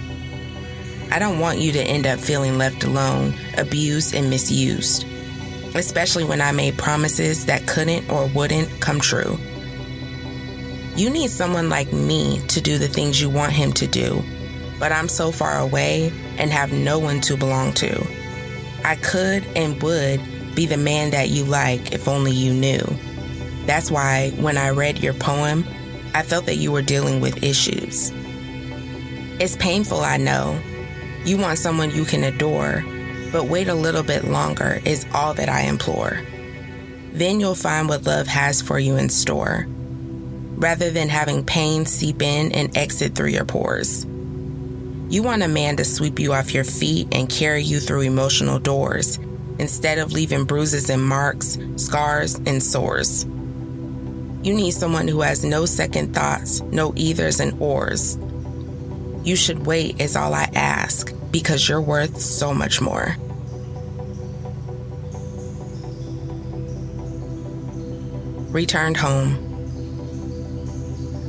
I 1.11 1.19
don't 1.19 1.39
want 1.39 1.59
you 1.59 1.71
to 1.73 1.81
end 1.81 2.07
up 2.07 2.19
feeling 2.19 2.57
left 2.57 2.83
alone, 2.83 3.33
abused, 3.57 4.15
and 4.15 4.29
misused 4.29 5.05
especially 5.75 6.23
when 6.23 6.41
I 6.41 6.51
made 6.51 6.77
promises 6.77 7.45
that 7.45 7.67
couldn't 7.67 8.09
or 8.09 8.27
wouldn't 8.27 8.81
come 8.81 8.99
true. 8.99 9.37
You 10.95 11.09
need 11.09 11.29
someone 11.29 11.69
like 11.69 11.91
me 11.91 12.39
to 12.47 12.61
do 12.61 12.77
the 12.77 12.87
things 12.87 13.21
you 13.21 13.29
want 13.29 13.51
him 13.51 13.73
to 13.73 13.85
do, 13.85 14.23
but 14.79 14.93
I'm 14.93 15.09
so 15.09 15.31
far 15.31 15.59
away 15.59 16.13
and 16.37 16.51
have 16.51 16.71
no 16.71 16.99
one 16.99 17.19
to 17.21 17.35
belong 17.35 17.73
to. 17.73 18.07
I 18.85 18.95
could 18.95 19.45
and 19.55 19.81
would 19.83 20.21
be 20.55 20.65
the 20.65 20.77
man 20.77 21.11
that 21.11 21.29
you 21.29 21.43
like 21.43 21.91
if 21.91 22.07
only 22.07 22.31
you 22.31 22.53
knew. 22.53 22.81
That's 23.65 23.91
why 23.91 24.29
when 24.37 24.57
I 24.57 24.69
read 24.69 24.99
your 24.99 25.13
poem, 25.13 25.65
I 26.13 26.23
felt 26.23 26.45
that 26.45 26.55
you 26.55 26.71
were 26.71 26.81
dealing 26.81 27.19
with 27.19 27.43
issues. 27.43 28.13
It's 29.37 29.57
painful, 29.57 29.99
I 29.99 30.15
know. 30.15 30.57
You 31.25 31.37
want 31.37 31.57
someone 31.57 31.91
you 31.91 32.05
can 32.05 32.23
adore, 32.23 32.85
but 33.35 33.49
wait 33.49 33.67
a 33.67 33.73
little 33.73 34.01
bit 34.01 34.23
longer 34.23 34.81
is 34.85 35.05
all 35.13 35.33
that 35.33 35.49
I 35.49 35.63
implore. 35.63 36.21
Then 37.11 37.41
you'll 37.41 37.53
find 37.53 37.89
what 37.89 38.05
love 38.05 38.27
has 38.27 38.61
for 38.61 38.79
you 38.79 38.95
in 38.95 39.09
store, 39.09 39.65
rather 40.55 40.89
than 40.89 41.09
having 41.09 41.43
pain 41.43 41.85
seep 41.85 42.21
in 42.21 42.53
and 42.53 42.77
exit 42.77 43.13
through 43.13 43.31
your 43.31 43.43
pores. 43.43 44.05
You 45.09 45.21
want 45.21 45.43
a 45.43 45.49
man 45.49 45.75
to 45.75 45.83
sweep 45.83 46.17
you 46.17 46.31
off 46.31 46.53
your 46.53 46.63
feet 46.63 47.09
and 47.11 47.27
carry 47.27 47.61
you 47.61 47.81
through 47.81 48.03
emotional 48.03 48.57
doors 48.57 49.17
instead 49.59 49.97
of 49.97 50.13
leaving 50.13 50.45
bruises 50.45 50.89
and 50.89 51.03
marks, 51.03 51.57
scars, 51.75 52.35
and 52.35 52.63
sores. 52.63 53.25
You 54.45 54.53
need 54.53 54.71
someone 54.71 55.09
who 55.09 55.19
has 55.19 55.43
no 55.43 55.65
second 55.65 56.15
thoughts, 56.15 56.61
no 56.61 56.93
ethers 56.95 57.41
and 57.41 57.61
ors. 57.61 58.17
You 59.25 59.35
should 59.35 59.65
wait, 59.65 59.99
is 59.99 60.15
all 60.15 60.33
I 60.33 60.49
ask, 60.55 61.11
because 61.31 61.67
you're 61.67 61.81
worth 61.81 62.17
so 62.21 62.53
much 62.53 62.79
more. 62.79 63.17
Returned 68.55 68.95
home. 68.95 69.35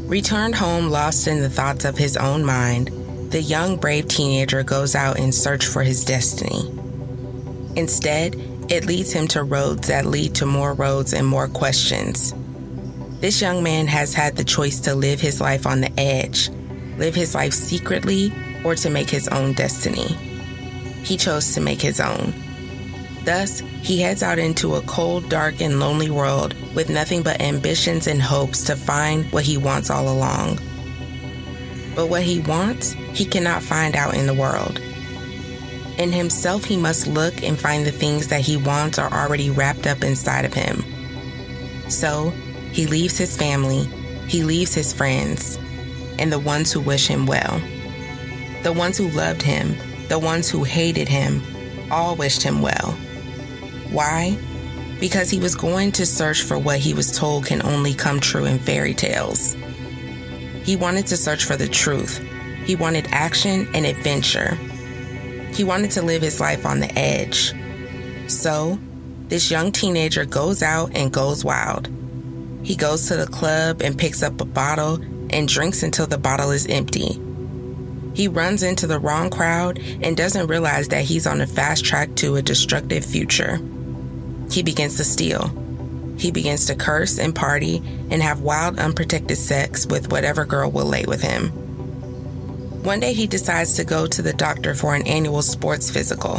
Returned 0.07 0.55
home 0.55 0.91
lost 0.91 1.27
in 1.27 1.41
the 1.41 1.51
thoughts 1.51 1.85
of 1.85 1.99
his 1.99 2.17
own 2.17 2.45
mind, 2.45 2.87
the 3.33 3.43
young, 3.43 3.77
brave 3.77 4.07
teenager 4.07 4.62
goes 4.62 4.95
out 4.95 5.19
in 5.19 5.33
search 5.33 5.67
for 5.67 5.83
his 5.83 6.05
destiny. 6.05 6.71
Instead, 7.75 8.37
it 8.71 8.87
leads 8.87 9.12
him 9.12 9.27
to 9.27 9.43
roads 9.43 9.89
that 9.89 10.07
lead 10.07 10.37
to 10.37 10.47
more 10.47 10.73
roads 10.75 11.12
and 11.12 11.27
more 11.27 11.49
questions. 11.49 12.33
This 13.21 13.43
young 13.43 13.61
man 13.61 13.89
has 13.89 14.15
had 14.15 14.37
the 14.37 14.45
choice 14.45 14.79
to 14.83 14.95
live 14.95 15.21
his 15.21 15.41
life 15.41 15.67
on 15.67 15.81
the 15.81 15.91
edge, 15.99 16.49
live 16.97 17.17
his 17.17 17.35
life 17.35 17.55
secretly, 17.55 18.33
or 18.65 18.77
to 18.77 18.89
make 18.89 19.11
his 19.11 19.27
own 19.27 19.53
destiny. 19.55 20.12
He 21.03 21.17
chose 21.17 21.55
to 21.55 21.61
make 21.61 21.83
his 21.83 21.99
own. 21.99 22.35
Thus, 23.27 23.59
he 23.83 24.01
heads 24.01 24.23
out 24.23 24.39
into 24.39 24.77
a 24.77 24.83
cold, 24.83 25.29
dark, 25.29 25.61
and 25.61 25.81
lonely 25.81 26.11
world 26.11 26.55
with 26.77 26.89
nothing 26.89 27.25
but 27.25 27.41
ambitions 27.43 28.07
and 28.07 28.23
hopes 28.23 28.62
to 28.67 28.77
find 28.77 29.31
what 29.33 29.43
he 29.43 29.59
wants 29.59 29.91
all 29.91 30.09
along. 30.09 30.61
But 31.97 32.07
what 32.07 32.23
he 32.23 32.39
wants, 32.39 32.93
he 32.93 33.25
cannot 33.25 33.65
find 33.65 33.97
out 33.97 34.15
in 34.15 34.29
the 34.29 34.35
world. 34.35 34.79
In 35.99 36.12
himself, 36.12 36.65
he 36.65 36.77
must 36.77 37.09
look 37.09 37.43
and 37.43 37.59
find 37.59 37.85
the 37.85 37.91
things 37.91 38.29
that 38.29 38.43
he 38.43 38.57
wants 38.57 38.97
are 38.97 39.12
already 39.12 39.51
wrapped 39.51 39.89
up 39.89 40.05
inside 40.05 40.45
of 40.45 40.55
him. 40.55 40.85
So, 41.89 42.31
he 42.71 42.87
leaves 42.87 43.19
his 43.19 43.37
family, 43.37 43.87
he 44.29 44.45
leaves 44.45 44.73
his 44.73 44.93
friends, 44.93 45.59
and 46.21 46.31
the 46.31 46.39
ones 46.39 46.71
who 46.71 46.81
wish 46.81 47.09
him 47.09 47.27
well. 47.27 47.61
The 48.62 48.73
ones 48.73 48.97
who 48.97 49.09
loved 49.09 49.43
him, 49.43 49.75
the 50.07 50.19
ones 50.21 50.49
who 50.49 50.62
hated 50.62 51.09
him, 51.09 51.43
all 51.91 52.15
wished 52.15 52.43
him 52.45 52.62
well. 52.62 52.97
Why? 53.90 54.37
Because 55.01 55.31
he 55.31 55.38
was 55.38 55.55
going 55.55 55.92
to 55.92 56.07
search 56.07 56.42
for 56.42 56.59
what 56.59 56.79
he 56.79 56.94
was 56.94 57.16
told 57.16 57.46
can 57.46 57.62
only 57.62 57.94
come 57.94 58.20
true 58.20 58.44
in 58.44 58.59
fairy 58.59 58.94
tales. 58.94 59.55
He 60.64 60.77
wanted 60.77 61.07
to 61.09 61.16
search 61.16 61.44
for 61.44 61.57
the 61.57 61.68
truth. 61.68 62.18
He 62.64 62.75
wanted 62.75 63.07
action 63.11 63.68
and 63.75 63.87
adventure. 63.87 64.55
He 65.55 65.64
wanted 65.64 65.92
to 65.92 66.03
live 66.03 66.22
his 66.22 66.40
life 66.40 66.66
on 66.66 66.81
the 66.81 66.99
edge. 66.99 67.55
So, 68.29 68.79
this 69.29 69.51
young 69.51 69.72
teenager 69.72 70.25
goes 70.25 70.62
out 70.62 70.90
and 70.96 71.12
goes 71.12 71.44
wild. 71.44 71.88
He 72.62 72.75
goes 72.75 73.07
to 73.09 73.16
the 73.16 73.27
club 73.27 73.81
and 73.83 73.96
picks 73.96 74.22
up 74.22 74.40
a 74.40 74.44
bottle 74.44 74.94
and 75.31 75.49
drinks 75.49 75.83
until 75.83 76.07
the 76.07 76.18
bottle 76.18 76.51
is 76.51 76.66
empty. 76.66 77.20
He 78.14 78.29
runs 78.29 78.62
into 78.62 78.87
the 78.87 78.99
wrong 78.99 79.31
crowd 79.31 79.79
and 79.79 80.16
doesn't 80.16 80.46
realize 80.46 80.88
that 80.88 81.05
he's 81.05 81.27
on 81.27 81.40
a 81.40 81.46
fast 81.46 81.85
track 81.85 82.14
to 82.16 82.37
a 82.37 82.42
destructive 82.42 83.05
future. 83.05 83.61
He 84.51 84.63
begins 84.63 84.97
to 84.97 85.05
steal. 85.05 85.49
He 86.19 86.31
begins 86.31 86.67
to 86.67 86.75
curse 86.75 87.19
and 87.19 87.35
party 87.35 87.83
and 88.11 88.23
have 88.23 88.41
wild, 88.41 88.79
unprotected 88.79 89.37
sex 89.37 89.87
with 89.87 90.11
whatever 90.11 90.45
girl 90.45 90.71
will 90.71 90.87
lay 90.87 91.05
with 91.05 91.23
him. 91.23 91.49
One 92.83 93.01
day 93.01 93.13
he 93.13 93.27
decides 93.27 93.75
to 93.77 93.85
go 93.85 94.07
to 94.07 94.23
the 94.23 94.33
doctor 94.33 94.75
for 94.75 94.95
an 94.95 95.07
annual 95.07 95.43
sports 95.43 95.91
physical. 95.91 96.39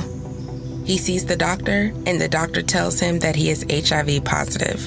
He 0.86 0.98
sees 0.98 1.26
the 1.26 1.36
doctor, 1.36 1.92
and 2.06 2.22
the 2.22 2.30
doctor 2.30 2.62
tells 2.62 3.00
him 3.00 3.20
that 3.20 3.36
he 3.36 3.50
is 3.50 3.66
HIV 3.70 4.24
positive. 4.24 4.82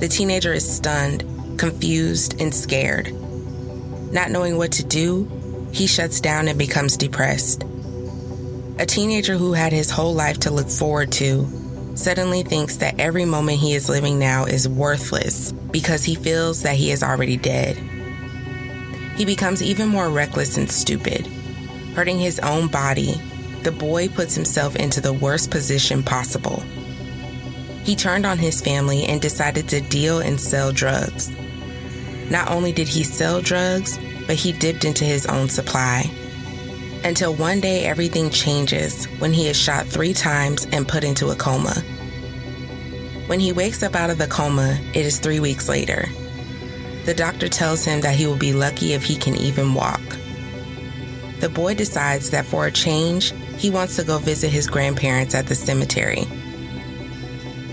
The 0.00 0.08
teenager 0.08 0.52
is 0.52 0.70
stunned, 0.70 1.58
confused, 1.58 2.40
and 2.40 2.54
scared. 2.54 3.12
Not 4.12 4.30
knowing 4.30 4.58
what 4.58 4.72
to 4.72 4.84
do, 4.84 5.68
he 5.72 5.86
shuts 5.86 6.20
down 6.20 6.48
and 6.48 6.58
becomes 6.58 6.96
depressed. 6.98 7.64
A 8.78 8.86
teenager 8.86 9.36
who 9.36 9.54
had 9.54 9.72
his 9.72 9.90
whole 9.90 10.14
life 10.14 10.38
to 10.40 10.50
look 10.50 10.68
forward 10.68 11.10
to 11.12 11.46
suddenly 11.98 12.44
thinks 12.44 12.76
that 12.76 12.98
every 13.00 13.24
moment 13.24 13.58
he 13.58 13.74
is 13.74 13.88
living 13.88 14.18
now 14.18 14.44
is 14.44 14.68
worthless 14.68 15.50
because 15.50 16.04
he 16.04 16.14
feels 16.14 16.62
that 16.62 16.76
he 16.76 16.92
is 16.92 17.02
already 17.02 17.36
dead. 17.36 17.76
He 19.16 19.24
becomes 19.24 19.62
even 19.62 19.88
more 19.88 20.08
reckless 20.08 20.56
and 20.56 20.70
stupid. 20.70 21.26
Hurting 21.96 22.20
his 22.20 22.38
own 22.38 22.68
body, 22.68 23.20
the 23.64 23.72
boy 23.72 24.08
puts 24.08 24.36
himself 24.36 24.76
into 24.76 25.00
the 25.00 25.12
worst 25.12 25.50
position 25.50 26.04
possible. 26.04 26.60
He 27.82 27.96
turned 27.96 28.26
on 28.26 28.38
his 28.38 28.60
family 28.60 29.04
and 29.04 29.20
decided 29.20 29.68
to 29.70 29.80
deal 29.80 30.20
and 30.20 30.40
sell 30.40 30.70
drugs. 30.70 31.32
Not 32.30 32.48
only 32.48 32.70
did 32.70 32.86
he 32.86 33.02
sell 33.02 33.40
drugs, 33.40 33.98
but 34.28 34.36
he 34.36 34.52
dipped 34.52 34.84
into 34.84 35.04
his 35.04 35.26
own 35.26 35.48
supply. 35.48 36.08
Until 37.04 37.34
one 37.34 37.60
day 37.60 37.84
everything 37.84 38.30
changes 38.30 39.06
when 39.20 39.32
he 39.32 39.48
is 39.48 39.56
shot 39.56 39.86
three 39.86 40.12
times 40.12 40.66
and 40.72 40.86
put 40.86 41.04
into 41.04 41.30
a 41.30 41.36
coma. 41.36 41.74
When 43.26 43.40
he 43.40 43.52
wakes 43.52 43.82
up 43.82 43.94
out 43.94 44.10
of 44.10 44.18
the 44.18 44.26
coma, 44.26 44.78
it 44.94 45.06
is 45.06 45.20
three 45.20 45.40
weeks 45.40 45.68
later. 45.68 46.08
The 47.04 47.14
doctor 47.14 47.48
tells 47.48 47.84
him 47.84 48.00
that 48.00 48.14
he 48.16 48.26
will 48.26 48.36
be 48.36 48.52
lucky 48.52 48.92
if 48.92 49.04
he 49.04 49.16
can 49.16 49.36
even 49.36 49.74
walk. 49.74 50.00
The 51.40 51.48
boy 51.48 51.74
decides 51.74 52.30
that 52.30 52.46
for 52.46 52.66
a 52.66 52.72
change, 52.72 53.32
he 53.56 53.70
wants 53.70 53.96
to 53.96 54.04
go 54.04 54.18
visit 54.18 54.50
his 54.50 54.66
grandparents 54.66 55.34
at 55.34 55.46
the 55.46 55.54
cemetery. 55.54 56.26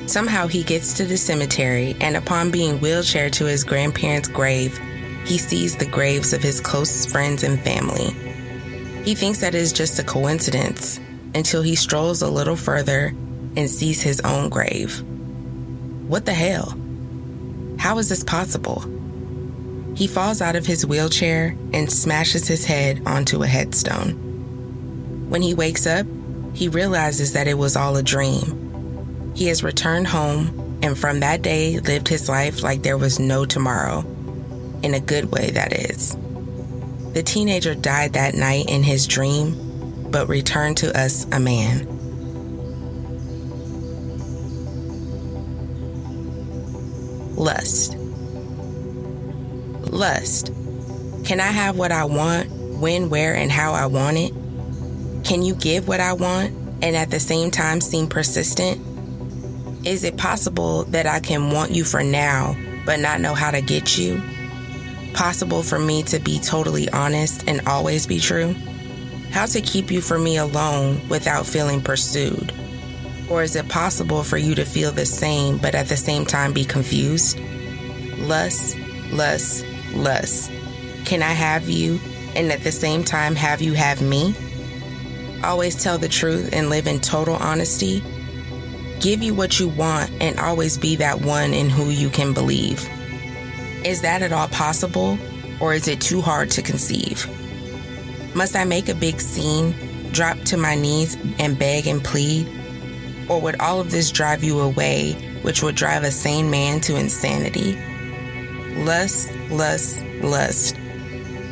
Somehow 0.08 0.48
he 0.48 0.64
gets 0.64 0.94
to 0.96 1.06
the 1.06 1.18
cemetery, 1.18 1.96
and 2.00 2.16
upon 2.16 2.52
being 2.52 2.80
wheelchaired 2.80 3.32
to 3.34 3.46
his 3.46 3.64
grandparents' 3.64 4.30
grave, 4.30 4.80
he 5.26 5.38
sees 5.38 5.76
the 5.76 5.86
graves 5.86 6.32
of 6.32 6.44
his 6.44 6.62
close 6.62 7.06
friends 7.06 7.44
and 7.44 7.60
family. 7.62 8.16
He 9.06 9.13
thinks 9.13 9.39
that 9.41 9.54
is 9.54 9.72
just 9.72 10.00
a 10.00 10.04
coincidence 10.04 11.00
until 11.36 11.62
he 11.62 11.76
strolls 11.76 12.24
a 12.24 12.30
little 12.30 12.56
further 12.56 13.13
and 13.56 13.70
sees 13.70 14.02
his 14.02 14.20
own 14.22 14.50
grave. 14.50 15.04
What 16.08 16.26
the 16.26 16.34
hell? 16.34 16.76
How 17.78 18.00
is 18.00 18.10
this 18.10 18.24
possible? 18.24 18.84
He 19.96 20.08
falls 20.08 20.41
out 20.41 20.56
of 20.56 20.65
his 20.65 20.88
wheelchair 20.88 21.56
and 21.72 21.91
smashes 21.91 22.48
his 22.48 22.65
head 22.65 23.04
onto 23.06 23.44
a 23.44 23.48
headstone. 23.48 25.30
When 25.30 25.44
he 25.44 25.54
wakes 25.54 25.86
up, 25.86 26.08
he 26.56 26.68
realizes 26.68 27.34
that 27.34 27.48
it 27.48 27.60
was 27.60 27.76
all 27.76 27.98
a 27.98 28.04
dream. 28.04 29.32
He 29.36 29.48
has 29.48 29.63
returned 29.63 30.08
home 30.08 30.80
and 30.82 30.98
from 30.98 31.20
that 31.20 31.44
day 31.44 31.80
lived 31.80 32.08
his 32.08 32.28
life 32.28 32.63
like 32.63 32.82
there 32.82 32.98
was 32.98 33.20
no 33.20 33.46
tomorrow. 33.46 34.00
In 34.82 34.96
a 34.96 35.00
good 35.00 35.32
way, 35.32 35.52
that 35.52 35.74
is. 35.74 36.18
The 37.15 37.23
teenager 37.23 37.73
died 37.73 38.12
that 38.13 38.36
night 38.36 38.69
in 38.69 38.84
his 38.84 39.08
dream, 39.08 40.10
but 40.12 40.28
returned 40.28 40.75
to 40.80 40.99
us 40.99 41.25
a 41.32 41.39
man. 41.39 41.88
Lust. 47.38 47.95
Lust. 49.89 50.51
Can 51.23 51.39
I 51.39 51.47
have 51.47 51.78
what 51.78 51.93
I 51.93 52.04
want, 52.04 52.51
when, 52.82 53.10
where, 53.10 53.34
and 53.34 53.49
how 53.49 53.71
I 53.71 53.86
want 53.86 54.17
it? 54.17 54.34
Can 55.23 55.41
you 55.41 55.56
give 55.56 55.88
what 55.88 56.01
I 56.01 56.12
want 56.12 56.51
and 56.82 56.97
at 56.97 57.12
the 57.12 57.21
same 57.21 57.49
time 57.49 57.80
seem 57.80 58.08
persistent? 58.08 58.82
Is 59.88 60.04
it 60.04 60.17
possible 60.17 60.84
that 60.89 61.06
I 61.06 61.21
can 61.21 61.51
want 61.51 61.71
you 61.71 61.86
for 61.86 62.04
now, 62.04 62.58
but 62.86 62.99
not 62.99 63.21
know 63.21 63.36
how 63.36 63.51
to 63.51 63.62
get 63.62 63.97
you? 63.97 64.21
Possible 65.15 65.63
for 65.63 65.80
me 65.80 66.04
to 66.04 66.19
be 66.19 66.39
totally 66.39 66.89
honest 66.89 67.47
and 67.47 67.65
always 67.69 68.06
be 68.06 68.19
true? 68.19 68.54
How 69.32 69.45
to 69.45 69.62
keep 69.62 69.89
you 69.89 70.01
for 70.01 70.19
me 70.19 70.36
alone 70.36 71.08
without 71.08 71.45
feeling 71.45 71.82
pursued? 71.82 72.51
Or 73.30 73.41
is 73.41 73.56
it 73.56 73.69
possible 73.69 74.23
for 74.23 74.38
you 74.38 74.56
to 74.56 74.65
feel 74.65 74.91
the 74.91 75.06
same, 75.06 75.58
but 75.58 75.73
at 75.73 75.88
the 75.88 75.95
same 75.95 76.25
time 76.25 76.51
be 76.51 76.65
confused? 76.65 77.39
Lust, 78.17 78.78
lust, 79.10 79.65
lust. 79.93 80.51
Can 81.06 81.23
I 81.23 81.32
have 81.32 81.69
you 81.69 81.97
and 82.36 82.51
at 82.51 82.65
the 82.65 82.71
same 82.73 83.06
time 83.06 83.36
have 83.36 83.62
you 83.62 83.71
have 83.71 84.01
me? 84.01 84.36
Always 85.45 85.82
tell 85.82 85.97
the 85.97 86.10
truth 86.10 86.49
and 86.51 86.69
live 86.69 86.88
in 86.88 86.99
total 86.99 87.36
honesty. 87.36 88.04
Give 88.99 89.23
you 89.23 89.34
what 89.34 89.62
you 89.62 89.69
want 89.69 90.12
and 90.19 90.38
always 90.41 90.78
be 90.78 90.97
that 90.97 91.21
one 91.21 91.54
in 91.54 91.69
who 91.69 91.86
you 91.86 92.10
can 92.10 92.34
believe. 92.34 92.86
Is 93.86 94.02
that 94.02 94.24
at 94.24 94.34
all 94.34 94.48
possible, 94.48 95.15
or 95.60 95.76
is 95.76 95.88
it 95.88 96.02
too 96.02 96.19
hard 96.19 96.50
to 96.52 96.63
conceive? 96.63 97.28
Must 98.36 98.56
I 98.56 98.63
make 98.63 98.89
a 98.89 98.95
big 98.95 99.21
scene, 99.21 99.76
drop 100.12 100.39
to 100.45 100.58
my 100.58 100.74
knees, 100.74 101.15
and 101.38 101.60
beg 101.60 101.86
and 101.86 102.04
plead? 102.04 102.50
Or 103.30 103.39
would 103.39 103.62
all 103.62 103.80
of 103.80 103.91
this 103.91 104.10
drive 104.10 104.43
you 104.43 104.60
away, 104.60 105.13
which 105.43 105.62
would 105.62 105.76
drive 105.76 106.04
a 106.04 106.10
sane 106.10 106.50
man 106.50 106.80
to 106.82 106.95
insanity? 106.95 107.78
Lust, 108.84 109.32
lust, 109.52 110.02
lust. 110.24 110.76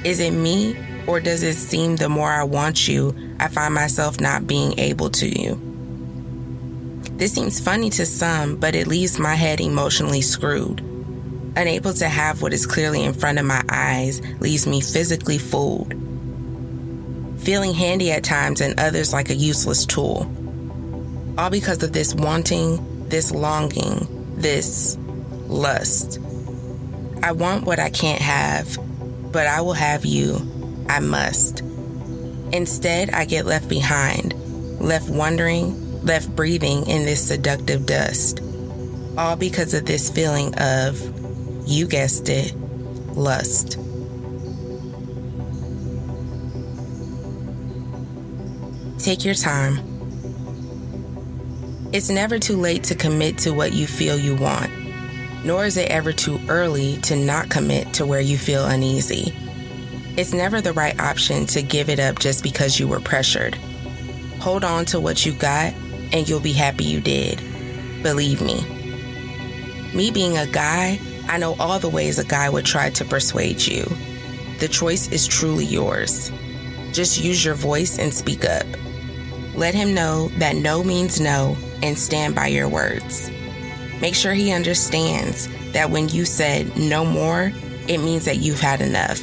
Is 0.04 0.20
it 0.20 0.32
me, 0.32 0.76
or 1.06 1.20
does 1.20 1.44
it 1.44 1.54
seem 1.54 1.98
the 1.98 2.10
more 2.10 2.32
I 2.32 2.46
want 2.46 2.88
you, 2.88 3.16
I 3.40 3.48
find 3.48 3.76
myself 3.76 4.20
not 4.20 4.48
being 4.48 4.80
able 4.80 5.12
to 5.12 5.28
you? 5.30 5.62
This 7.16 7.34
seems 7.34 7.60
funny 7.60 7.92
to 7.92 8.08
some, 8.08 8.56
but 8.56 8.74
it 8.74 8.88
leaves 8.88 9.20
my 9.20 9.36
head 9.36 9.62
emotionally 9.62 10.24
screwed. 10.24 10.93
Unable 11.56 11.94
to 11.94 12.08
have 12.08 12.42
what 12.42 12.54
is 12.54 12.66
clearly 12.66 13.04
in 13.04 13.14
front 13.14 13.40
of 13.40 13.46
my 13.46 13.64
eyes 13.70 14.22
leaves 14.40 14.66
me 14.66 14.82
physically 14.82 15.38
fooled. 15.38 15.94
Feeling 17.40 17.74
handy 17.74 18.12
at 18.12 18.24
times 18.24 18.62
and 18.62 18.80
others 18.80 19.14
like 19.14 19.30
a 19.30 19.36
useless 19.36 19.86
tool 19.86 20.32
all 21.38 21.50
because 21.50 21.82
of 21.84 21.94
this 21.94 22.14
wanting, 22.14 23.10
this 23.10 23.32
longing, 23.32 24.08
this 24.36 24.98
lust. 25.48 26.20
I 27.24 27.32
want 27.32 27.66
what 27.66 27.80
I 27.80 27.90
can't 27.90 28.22
have, 28.22 28.78
but 29.32 29.48
I 29.48 29.62
will 29.62 29.74
have 29.74 30.06
you. 30.06 30.38
I 30.90 31.00
must. 31.00 31.62
Instead, 32.52 33.10
I 33.12 33.26
get 33.26 33.46
left 33.46 33.68
behind, 33.68 34.34
left 34.80 35.10
wondering, 35.10 36.04
left 36.04 36.36
breathing 36.36 36.88
in 36.88 37.06
this 37.06 37.26
seductive 37.26 37.86
dust. 37.86 38.42
All 39.18 39.36
because 39.36 39.74
of 39.74 39.86
this 39.86 40.10
feeling 40.10 40.54
of, 40.60 41.00
you 41.66 41.88
guessed 41.88 42.30
it, 42.30 42.56
lust. 43.16 43.80
Take 49.00 49.26
your 49.26 49.36
time 49.36 49.94
it's 51.94 52.10
never 52.10 52.40
too 52.40 52.58
late 52.58 52.86
to 52.86 52.96
commit 52.96 53.38
to 53.40 53.52
what 53.52 53.72
you 53.72 53.86
feel 53.86 54.18
you 54.18 54.36
want, 54.36 54.72
nor 55.46 55.64
is 55.64 55.78
it 55.78 55.92
ever 55.92 56.12
too 56.12 56.40
early 56.50 56.98
to 57.02 57.16
not 57.16 57.52
commit 57.52 57.94
to 57.94 58.06
where 58.08 58.20
you 58.20 58.36
feel 58.36 58.66
uneasy. 58.66 59.32
It's 60.18 60.34
never 60.34 60.60
the 60.60 60.74
right 60.74 61.00
option 61.00 61.46
to 61.48 61.62
give 61.62 61.90
it 61.90 62.00
up 62.00 62.18
just 62.18 62.42
because 62.42 62.80
you 62.80 62.88
were 62.88 63.00
pressured. 63.00 63.54
Hold 64.40 64.64
on 64.64 64.86
to 64.86 65.00
what 65.00 65.24
you 65.24 65.34
got, 65.34 65.72
and 66.12 66.28
you'll 66.28 66.40
be 66.40 66.52
happy 66.52 66.84
you 66.84 67.00
did. 67.00 67.40
Believe 68.02 68.42
me. 68.42 68.66
Me 69.94 70.10
being 70.10 70.36
a 70.36 70.48
guy, 70.48 71.00
I 71.28 71.38
know 71.38 71.56
all 71.60 71.80
the 71.80 71.90
ways 71.90 72.20
a 72.20 72.24
guy 72.24 72.50
would 72.50 72.66
try 72.66 72.90
to 72.92 73.06
persuade 73.06 73.66
you. 73.66 73.86
The 74.60 74.68
choice 74.68 75.12
is 75.12 75.28
truly 75.28 75.66
yours. 75.66 76.32
Just 76.92 77.24
use 77.24 77.44
your 77.44 77.56
voice 77.56 77.98
and 77.98 78.14
speak 78.14 78.46
up. 78.46 78.66
Let 79.56 79.74
him 79.74 79.94
know 79.94 80.30
that 80.38 80.56
no 80.56 80.84
means 80.84 81.20
no 81.20 81.58
and 81.82 81.98
stand 81.98 82.36
by 82.36 82.48
your 82.48 82.70
words. 82.70 83.30
Make 84.02 84.16
sure 84.16 84.34
he 84.34 84.52
understands 84.52 85.48
that 85.72 85.90
when 85.90 86.10
you 86.10 86.26
said 86.26 86.78
no 86.78 87.06
more, 87.06 87.52
it 87.88 88.00
means 88.00 88.26
that 88.26 88.38
you've 88.38 88.60
had 88.60 88.82
enough. 88.82 89.22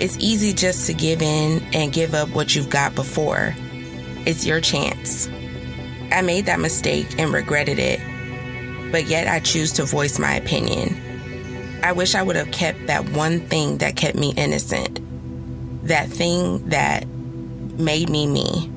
It's 0.00 0.16
easy 0.18 0.52
just 0.52 0.86
to 0.86 0.94
give 0.94 1.22
in 1.22 1.62
and 1.72 1.92
give 1.92 2.14
up 2.14 2.28
what 2.30 2.54
you've 2.54 2.70
got 2.70 2.94
before. 2.94 3.54
It's 4.26 4.44
your 4.44 4.60
chance. 4.60 5.28
I 6.10 6.22
made 6.22 6.46
that 6.46 6.60
mistake 6.60 7.18
and 7.18 7.32
regretted 7.32 7.78
it, 7.78 8.00
but 8.92 9.06
yet 9.06 9.26
I 9.26 9.40
choose 9.40 9.72
to 9.72 9.84
voice 9.84 10.18
my 10.18 10.34
opinion. 10.34 11.00
I 11.82 11.90
wish 11.92 12.14
I 12.14 12.22
would 12.22 12.36
have 12.36 12.52
kept 12.52 12.86
that 12.86 13.08
one 13.08 13.40
thing 13.40 13.78
that 13.78 13.96
kept 13.96 14.16
me 14.16 14.32
innocent, 14.36 15.00
that 15.88 16.08
thing 16.08 16.68
that 16.68 17.08
made 17.08 18.08
me 18.08 18.26
me. 18.26 18.70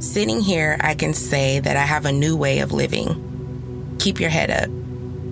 Sitting 0.00 0.40
here, 0.40 0.76
I 0.80 0.94
can 0.94 1.12
say 1.12 1.60
that 1.60 1.76
I 1.76 1.82
have 1.82 2.06
a 2.06 2.12
new 2.12 2.36
way 2.36 2.60
of 2.60 2.72
living. 2.72 3.96
Keep 4.00 4.18
your 4.18 4.30
head 4.30 4.50
up. 4.50 4.68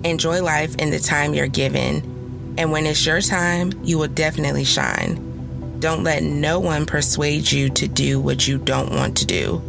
Enjoy 0.05 0.41
life 0.41 0.75
in 0.75 0.91
the 0.91 0.99
time 0.99 1.33
you're 1.33 1.47
given. 1.47 2.55
And 2.57 2.71
when 2.71 2.85
it's 2.85 3.05
your 3.05 3.21
time, 3.21 3.71
you 3.83 3.97
will 3.97 4.07
definitely 4.07 4.63
shine. 4.63 5.79
Don't 5.79 6.03
let 6.03 6.23
no 6.23 6.59
one 6.59 6.85
persuade 6.85 7.51
you 7.51 7.69
to 7.69 7.87
do 7.87 8.19
what 8.19 8.47
you 8.47 8.57
don't 8.57 8.91
want 8.91 9.17
to 9.17 9.25
do. 9.25 9.61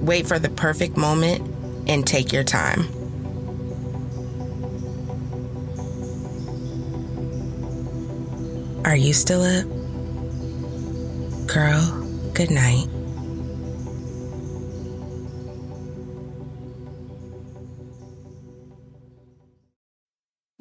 Wait 0.00 0.26
for 0.26 0.38
the 0.38 0.50
perfect 0.50 0.96
moment 0.96 1.48
and 1.88 2.06
take 2.06 2.32
your 2.32 2.44
time. 2.44 3.01
Are 8.84 8.96
you 8.96 9.12
still 9.12 9.42
up? 9.44 9.64
Girl, 11.46 11.80
good 12.34 12.50
night. 12.50 12.88